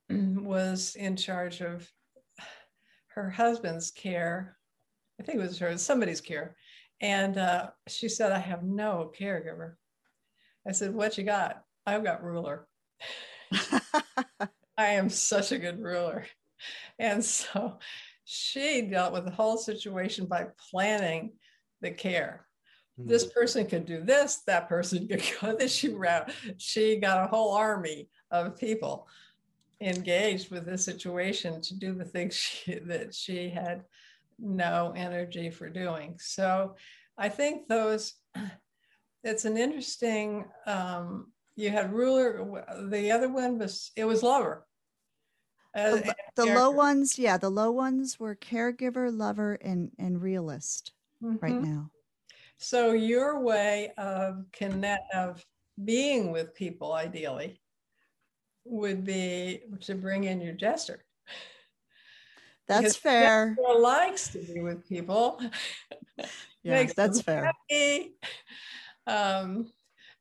[0.42, 1.88] was in charge of
[3.14, 4.56] her husband's care
[5.22, 6.56] I think it was her, somebody's care.
[7.00, 9.74] And uh, she said, I have no caregiver.
[10.66, 11.62] I said, What you got?
[11.86, 12.66] I've got ruler.
[14.78, 16.26] I am such a good ruler.
[16.98, 17.78] And so
[18.24, 21.32] she dealt with the whole situation by planning
[21.80, 22.46] the care.
[22.96, 23.08] Hmm.
[23.08, 25.72] This person could do this, that person could go this.
[25.76, 25.94] She,
[26.58, 29.08] she got a whole army of people
[29.80, 33.84] engaged with this situation to do the things she, that she had
[34.38, 36.14] no energy for doing.
[36.18, 36.76] So
[37.18, 38.14] I think those,
[39.22, 44.66] it's an interesting, um, you had ruler, the other one was, it was lover.
[45.74, 50.92] Uh, the, the low ones, yeah, the low ones were caregiver, lover, and and realist
[51.40, 51.64] right Mhm.
[51.64, 51.90] now.
[52.58, 55.44] So your way of connect, of
[55.84, 57.60] being with people ideally
[58.64, 61.04] would be to bring in your jester.
[62.66, 63.56] That's Because fair.
[63.56, 65.40] Jester likes to be with people.
[66.64, 67.42] Yeah, that's fair.
[67.42, 68.14] happy.
[69.06, 69.70] Um,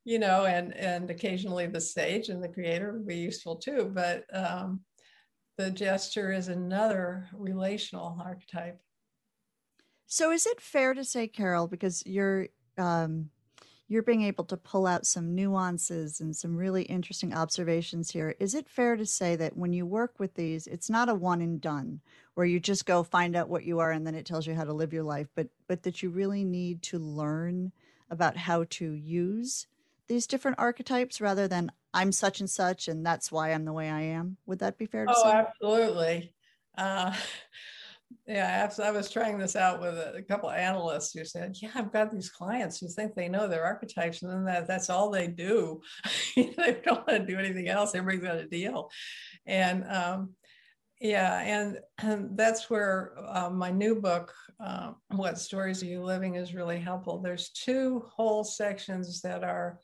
[0.04, 3.92] you know, and and occasionally the sage and the creator would be useful too.
[3.94, 4.82] But um,
[5.58, 8.82] the jester is another relational archetype.
[10.08, 13.30] So is it fair to say, Carol, because you're um,
[13.88, 18.36] you're being able to pull out some nuances and some really interesting observations here?
[18.40, 21.42] Is it fair to say that when you work with these, it's not a one
[21.42, 22.00] and done
[22.34, 24.64] where you just go find out what you are and then it tells you how
[24.64, 27.72] to live your life, but but that you really need to learn
[28.12, 29.66] about how to use
[30.08, 33.90] these different archetypes rather than I'm such and such and that's why I'm the way
[33.90, 34.38] I am.
[34.46, 35.30] Would that be fair to Oh, say?
[35.30, 36.34] Oh, absolutely.
[36.78, 37.16] Uh,
[38.28, 41.72] yeah, I was trying this out with a, a couple of analysts who said, "Yeah,
[41.76, 45.10] I've got these clients who think they know their archetypes, and then that, that's all
[45.10, 45.82] they do.
[46.36, 47.96] they don't want to do anything else.
[47.96, 48.90] Everybody's got a deal."
[49.46, 50.36] And um,
[51.02, 54.32] yeah, and, and that's where uh, my new book,
[54.64, 57.20] uh, "What Stories Are You Living," is really helpful.
[57.20, 59.80] There's two whole sections that are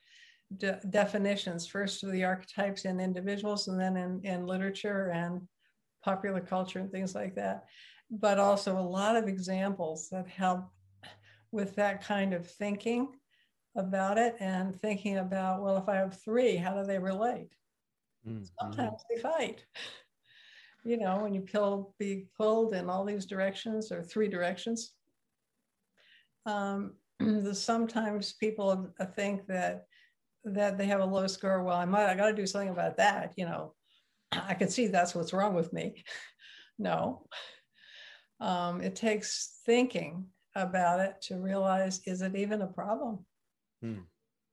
[0.57, 1.65] de- definitions.
[1.65, 5.41] First, of the archetypes in individuals, and then in, in literature and
[6.03, 7.65] popular culture and things like that.
[8.11, 10.65] But also a lot of examples that help
[11.51, 13.09] with that kind of thinking
[13.75, 17.55] about it and thinking about, well, if I have three, how do they relate?
[18.27, 18.43] Mm-hmm.
[18.61, 19.65] Sometimes they fight.
[20.87, 24.93] You know, when you pull, be pulled in all these directions or three directions.
[26.45, 29.83] Um, the, sometimes people think that
[30.45, 31.61] that they have a low score.
[31.61, 33.33] Well, I might, I got to do something about that.
[33.35, 33.73] You know,
[34.31, 36.05] I can see that's what's wrong with me.
[36.79, 37.27] no,
[38.39, 43.25] um, it takes thinking about it to realize is it even a problem?
[43.81, 43.99] Hmm.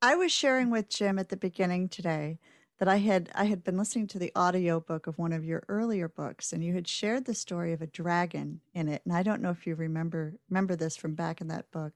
[0.03, 2.41] I was sharing with Jim at the beginning today
[2.79, 5.63] that I had I had been listening to the audio book of one of your
[5.69, 9.23] earlier books and you had shared the story of a dragon in it and I
[9.23, 11.95] don't know if you remember remember this from back in that book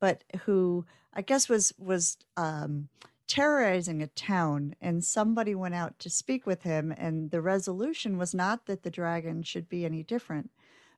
[0.00, 2.88] but who I guess was was um,
[3.26, 8.34] terrorizing a town and somebody went out to speak with him and the resolution was
[8.34, 10.50] not that the dragon should be any different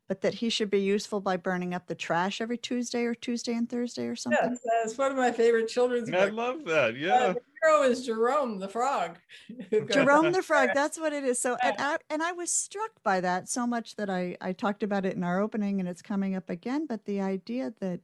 [0.07, 3.53] but that he should be useful by burning up the trash every Tuesday or Tuesday
[3.53, 4.41] and Thursday or something.
[4.43, 6.97] Yes, that's one of my favorite children's I love that.
[6.97, 7.35] Yeah.
[7.63, 9.19] The hero is Jerome the frog.
[9.91, 10.71] Jerome the frog.
[10.75, 11.41] That's what it is.
[11.41, 14.83] So, and I, and I was struck by that so much that I, I talked
[14.83, 16.87] about it in our opening and it's coming up again.
[16.87, 18.01] But the idea that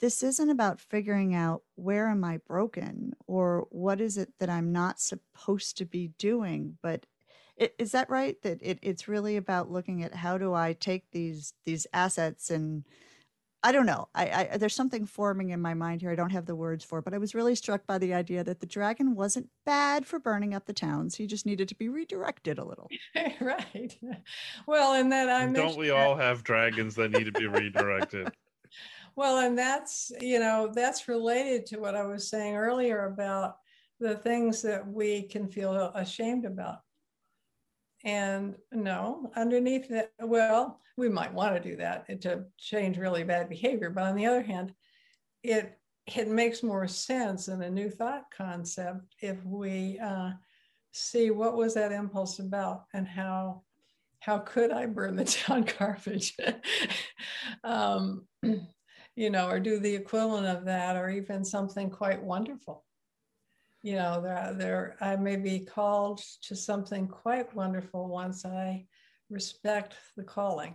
[0.00, 4.72] this isn't about figuring out where am I broken or what is it that I'm
[4.72, 7.06] not supposed to be doing, but
[7.78, 8.40] is that right?
[8.42, 12.84] That it, it's really about looking at how do I take these these assets and
[13.66, 14.06] I don't know.
[14.14, 16.12] I, I, there's something forming in my mind here.
[16.12, 18.60] I don't have the words for, but I was really struck by the idea that
[18.60, 21.16] the dragon wasn't bad for burning up the towns.
[21.16, 22.88] He just needed to be redirected a little.
[23.40, 23.98] right.
[24.68, 28.30] Well, and then I don't we all have dragons that need to be redirected?
[29.16, 33.56] well, and that's you know that's related to what I was saying earlier about
[33.98, 36.82] the things that we can feel ashamed about.
[38.06, 43.48] And no, underneath that, well, we might want to do that to change really bad
[43.48, 43.90] behavior.
[43.90, 44.72] But on the other hand,
[45.42, 45.76] it
[46.14, 50.30] it makes more sense in a new thought concept if we uh,
[50.92, 53.62] see what was that impulse about and how
[54.20, 56.36] how could I burn the town garbage,
[57.64, 58.28] um,
[59.16, 62.85] you know, or do the equivalent of that, or even something quite wonderful
[63.86, 68.84] you know, there, there, I may be called to something quite wonderful once I
[69.30, 70.74] respect the calling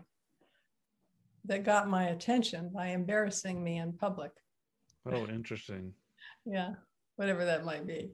[1.44, 4.32] that got my attention by embarrassing me in public.
[5.06, 5.94] Oh, interesting.
[6.46, 6.70] yeah,
[7.18, 8.12] whatever that might be.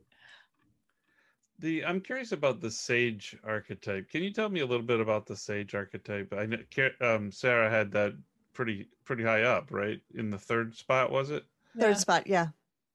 [1.60, 4.10] The I'm curious about the sage archetype.
[4.10, 6.34] Can you tell me a little bit about the sage archetype?
[6.36, 6.58] I know
[7.02, 8.14] um, Sarah had that
[8.54, 10.02] pretty pretty high up, right?
[10.16, 11.44] In the third spot, was it?
[11.80, 11.98] Third yeah.
[11.98, 12.48] spot, yeah.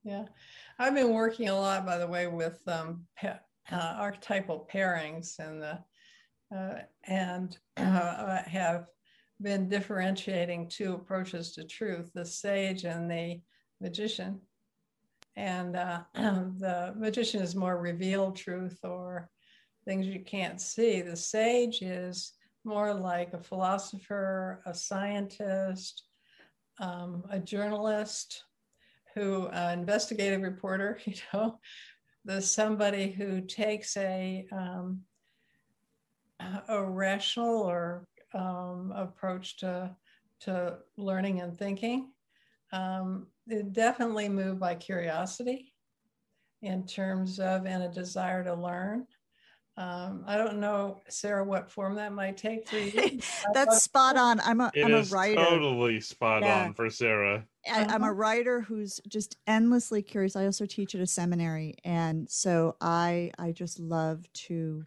[0.04, 0.24] Yeah.
[0.82, 3.34] I've been working a lot, by the way, with um, uh,
[3.70, 5.78] archetypal pairings and the
[6.52, 8.86] uh, and uh, have
[9.40, 13.40] been differentiating two approaches to truth: the sage and the
[13.80, 14.40] magician.
[15.36, 19.30] And uh, the magician is more revealed truth or
[19.84, 21.00] things you can't see.
[21.00, 22.32] The sage is
[22.64, 26.02] more like a philosopher, a scientist,
[26.80, 28.42] um, a journalist,
[29.14, 31.58] who uh, investigative reporter, you know,
[32.24, 35.00] the somebody who takes a um,
[36.68, 39.94] a rational or um, approach to
[40.40, 42.10] to learning and thinking.
[42.72, 43.26] Um,
[43.72, 45.72] definitely moved by curiosity
[46.62, 49.06] in terms of and a desire to learn.
[49.76, 53.20] Um, I don't know, Sarah, what form that might take for you.
[53.54, 54.40] That's spot on.
[54.40, 55.42] I'm a it am a writer.
[55.42, 56.64] Totally spot yeah.
[56.64, 57.46] on for Sarah.
[57.66, 58.10] I, am a uh-huh.
[58.10, 60.36] writer who's just endlessly curious.
[60.36, 64.84] I also teach at a seminary, and so I I just love to.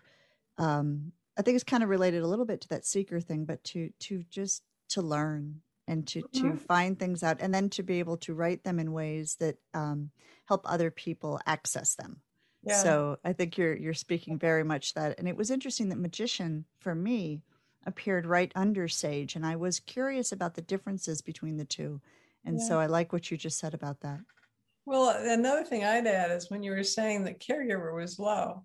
[0.58, 3.64] Um, I think it's kind of related a little bit to that seeker thing, but
[3.66, 6.52] to to just to learn and to mm-hmm.
[6.52, 9.58] to find things out, and then to be able to write them in ways that
[9.74, 10.12] um,
[10.46, 12.22] help other people access them.
[12.64, 12.82] Yeah.
[12.82, 16.66] So I think you're you're speaking very much that, and it was interesting that magician
[16.80, 17.42] for me
[17.86, 22.02] appeared right under sage, and I was curious about the differences between the two
[22.46, 22.68] and yeah.
[22.68, 24.20] so I like what you just said about that.
[24.86, 28.64] Well, another thing I'd add is when you were saying that caregiver was low,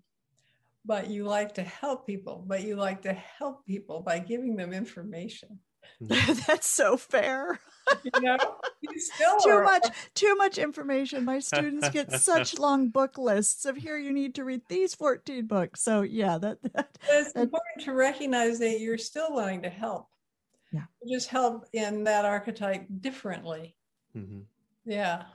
[0.85, 4.71] but you like to help people, but you like to help people by giving them
[4.71, 5.59] information.
[5.99, 6.07] Hmm.
[6.47, 7.59] That's so fair.
[8.03, 8.37] You know,
[8.81, 11.25] you still too are- much too much information.
[11.25, 15.47] My students get such long book lists of here you need to read these 14
[15.47, 15.81] books.
[15.81, 20.07] So yeah, that, that it's that- important to recognize that you're still wanting to help.
[20.71, 20.83] Yeah.
[21.03, 23.75] You just help in that archetype differently.
[24.15, 24.45] Mhm.
[24.85, 25.25] Yeah.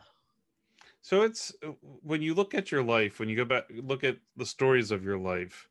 [1.02, 4.18] So it's uh, when you look at your life, when you go back, look at
[4.36, 5.68] the stories of your life.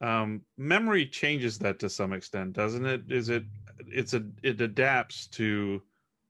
[0.00, 3.10] Um, memory changes that to some extent, doesn't it?
[3.10, 3.44] Is it?
[3.86, 4.24] It's a.
[4.42, 5.82] It adapts to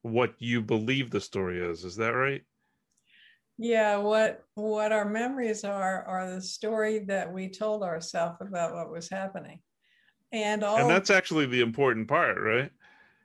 [0.03, 1.85] what you believe the story is.
[1.85, 2.43] Is that right?
[3.59, 8.91] Yeah, what what our memories are are the story that we told ourselves about what
[8.91, 9.61] was happening.
[10.33, 12.71] And all And that's actually the important part, right?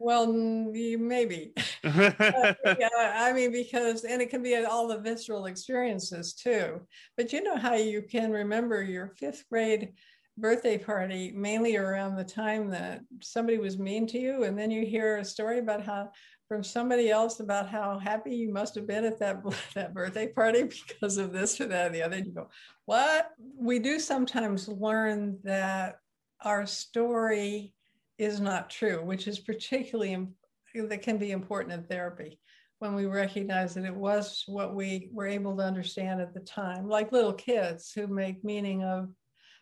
[0.03, 1.53] Well maybe.
[1.83, 6.81] yeah, I mean, because, and it can be all the visceral experiences too.
[7.17, 9.93] But you know how you can remember your fifth grade
[10.37, 14.85] birthday party mainly around the time that somebody was mean to you, and then you
[14.85, 16.09] hear a story about how
[16.49, 19.41] from somebody else about how happy you must have been at that
[19.75, 22.17] that birthday party because of this or that or the other.
[22.17, 22.49] You go,
[22.85, 23.29] what?
[23.57, 25.95] We do sometimes learn that
[26.41, 27.73] our story
[28.23, 30.27] is not true, which is particularly
[30.75, 32.39] that can be important in therapy
[32.79, 36.87] when we recognize that it was what we were able to understand at the time,
[36.89, 39.09] like little kids who make meaning of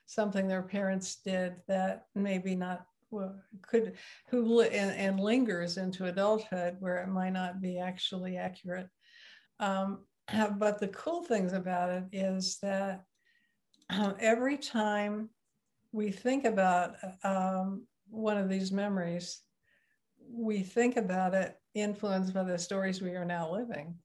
[0.07, 3.93] something their parents did that maybe not well, could
[4.29, 8.87] who and, and lingers into adulthood where it might not be actually accurate.
[9.59, 10.05] Um,
[10.57, 13.03] but the cool things about it is that
[13.89, 15.29] um, every time
[15.91, 19.41] we think about um, one of these memories,
[20.29, 23.95] we think about it influenced by the stories we are now living,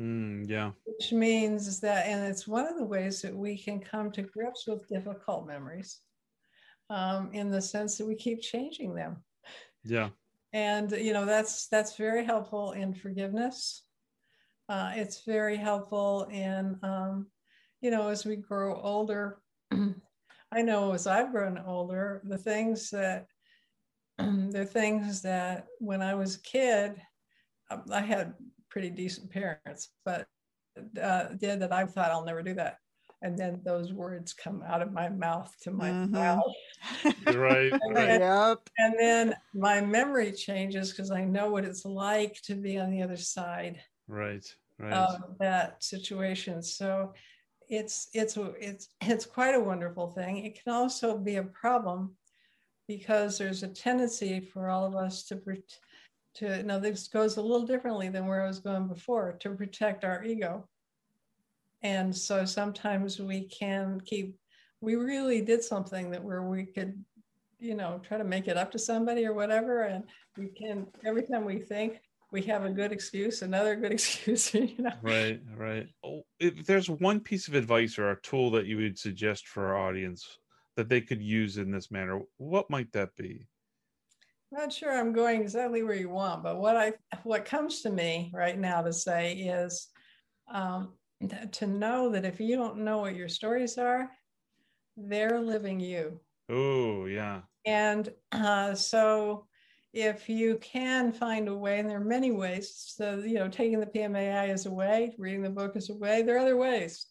[0.00, 0.72] Mm, yeah.
[0.84, 4.66] which means that, and it's one of the ways that we can come to grips
[4.66, 6.00] with difficult memories
[6.90, 9.22] um, in the sense that we keep changing them.
[9.84, 10.10] Yeah.
[10.52, 13.82] And, you know, that's, that's very helpful in forgiveness.
[14.68, 17.26] Uh, it's very helpful in, um,
[17.80, 19.40] you know, as we grow older,
[20.52, 23.26] I know as I've grown older, the things that
[24.18, 27.00] the things that when I was a kid,
[27.70, 28.34] um, I had
[28.68, 30.28] pretty decent parents, but
[31.00, 32.78] uh, did that I thought I'll never do that.
[33.22, 36.10] And then those words come out of my mouth to my Mhm.
[36.12, 36.52] mouth.
[37.26, 37.72] You're right.
[37.94, 38.20] right.
[38.20, 38.68] yep.
[38.78, 43.02] And then my memory changes because I know what it's like to be on the
[43.02, 44.44] other side Right.
[44.78, 44.92] Right.
[44.92, 46.62] of that situation.
[46.62, 47.14] So
[47.68, 50.44] it's it's it's it's quite a wonderful thing.
[50.44, 52.16] It can also be a problem
[52.86, 55.40] because there's a tendency for all of us to
[56.34, 60.04] to now this goes a little differently than where I was going before to protect
[60.04, 60.68] our ego.
[61.82, 64.36] And so sometimes we can keep
[64.80, 67.02] we really did something that where we could
[67.58, 70.04] you know try to make it up to somebody or whatever and
[70.36, 72.00] we can every time we think
[72.32, 75.86] we have a good excuse another good excuse you know Right, right.
[76.04, 79.66] Oh, If there's one piece of advice or a tool that you would suggest for
[79.66, 80.38] our audience
[80.76, 83.46] that they could use in this manner, what might that be?
[84.50, 86.92] not sure I'm going exactly where you want, but what I
[87.24, 89.88] what comes to me right now to say is
[90.48, 90.92] um,
[91.52, 94.10] to know that if you don't know what your stories are,
[94.96, 97.42] they're living you, Oh, yeah.
[97.66, 99.46] and uh, so
[99.92, 102.74] if you can find a way, and there are many ways.
[102.96, 106.22] So you know, taking the PMAI is a way, reading the book is a way.
[106.22, 107.06] There are other ways,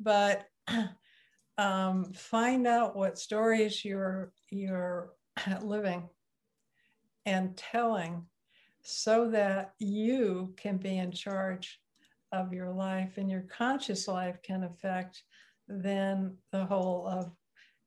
[0.00, 0.46] but
[1.58, 5.10] um, find out what stories you're you're
[5.62, 6.08] living
[7.26, 8.24] and telling
[8.82, 11.80] so that you can be in charge
[12.32, 15.24] of your life and your conscious life can affect
[15.66, 17.30] then the whole of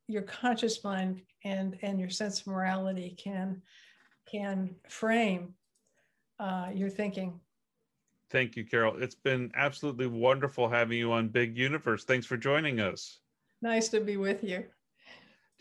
[0.07, 3.61] your conscious mind and and your sense of morality can
[4.30, 5.53] can frame
[6.39, 7.39] uh, your thinking
[8.30, 8.95] Thank you, Carol.
[8.95, 12.05] It's been absolutely wonderful having you on Big Universe.
[12.05, 13.19] Thanks for joining us.
[13.62, 14.64] Nice to be with you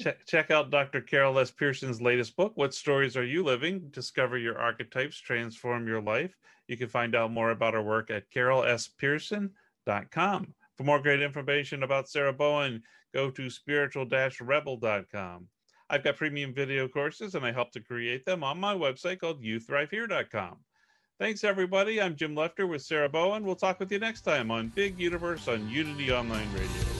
[0.01, 1.03] Check, check out Dr.
[1.03, 1.51] Carol S.
[1.51, 3.91] Pearson's latest book, What Stories Are You Living?
[3.91, 6.35] Discover Your Archetypes, Transform Your Life.
[6.69, 10.55] You can find out more about her work at carolspearson.com.
[10.77, 12.83] For more great information about Sarah Bowen,
[13.13, 15.49] go to spiritual rebel.com.
[15.91, 19.43] I've got premium video courses and I help to create them on my website called
[19.43, 20.57] youthrivehere.com.
[21.19, 22.01] Thanks, everybody.
[22.01, 23.45] I'm Jim Lefter with Sarah Bowen.
[23.45, 27.00] We'll talk with you next time on Big Universe on Unity Online Radio.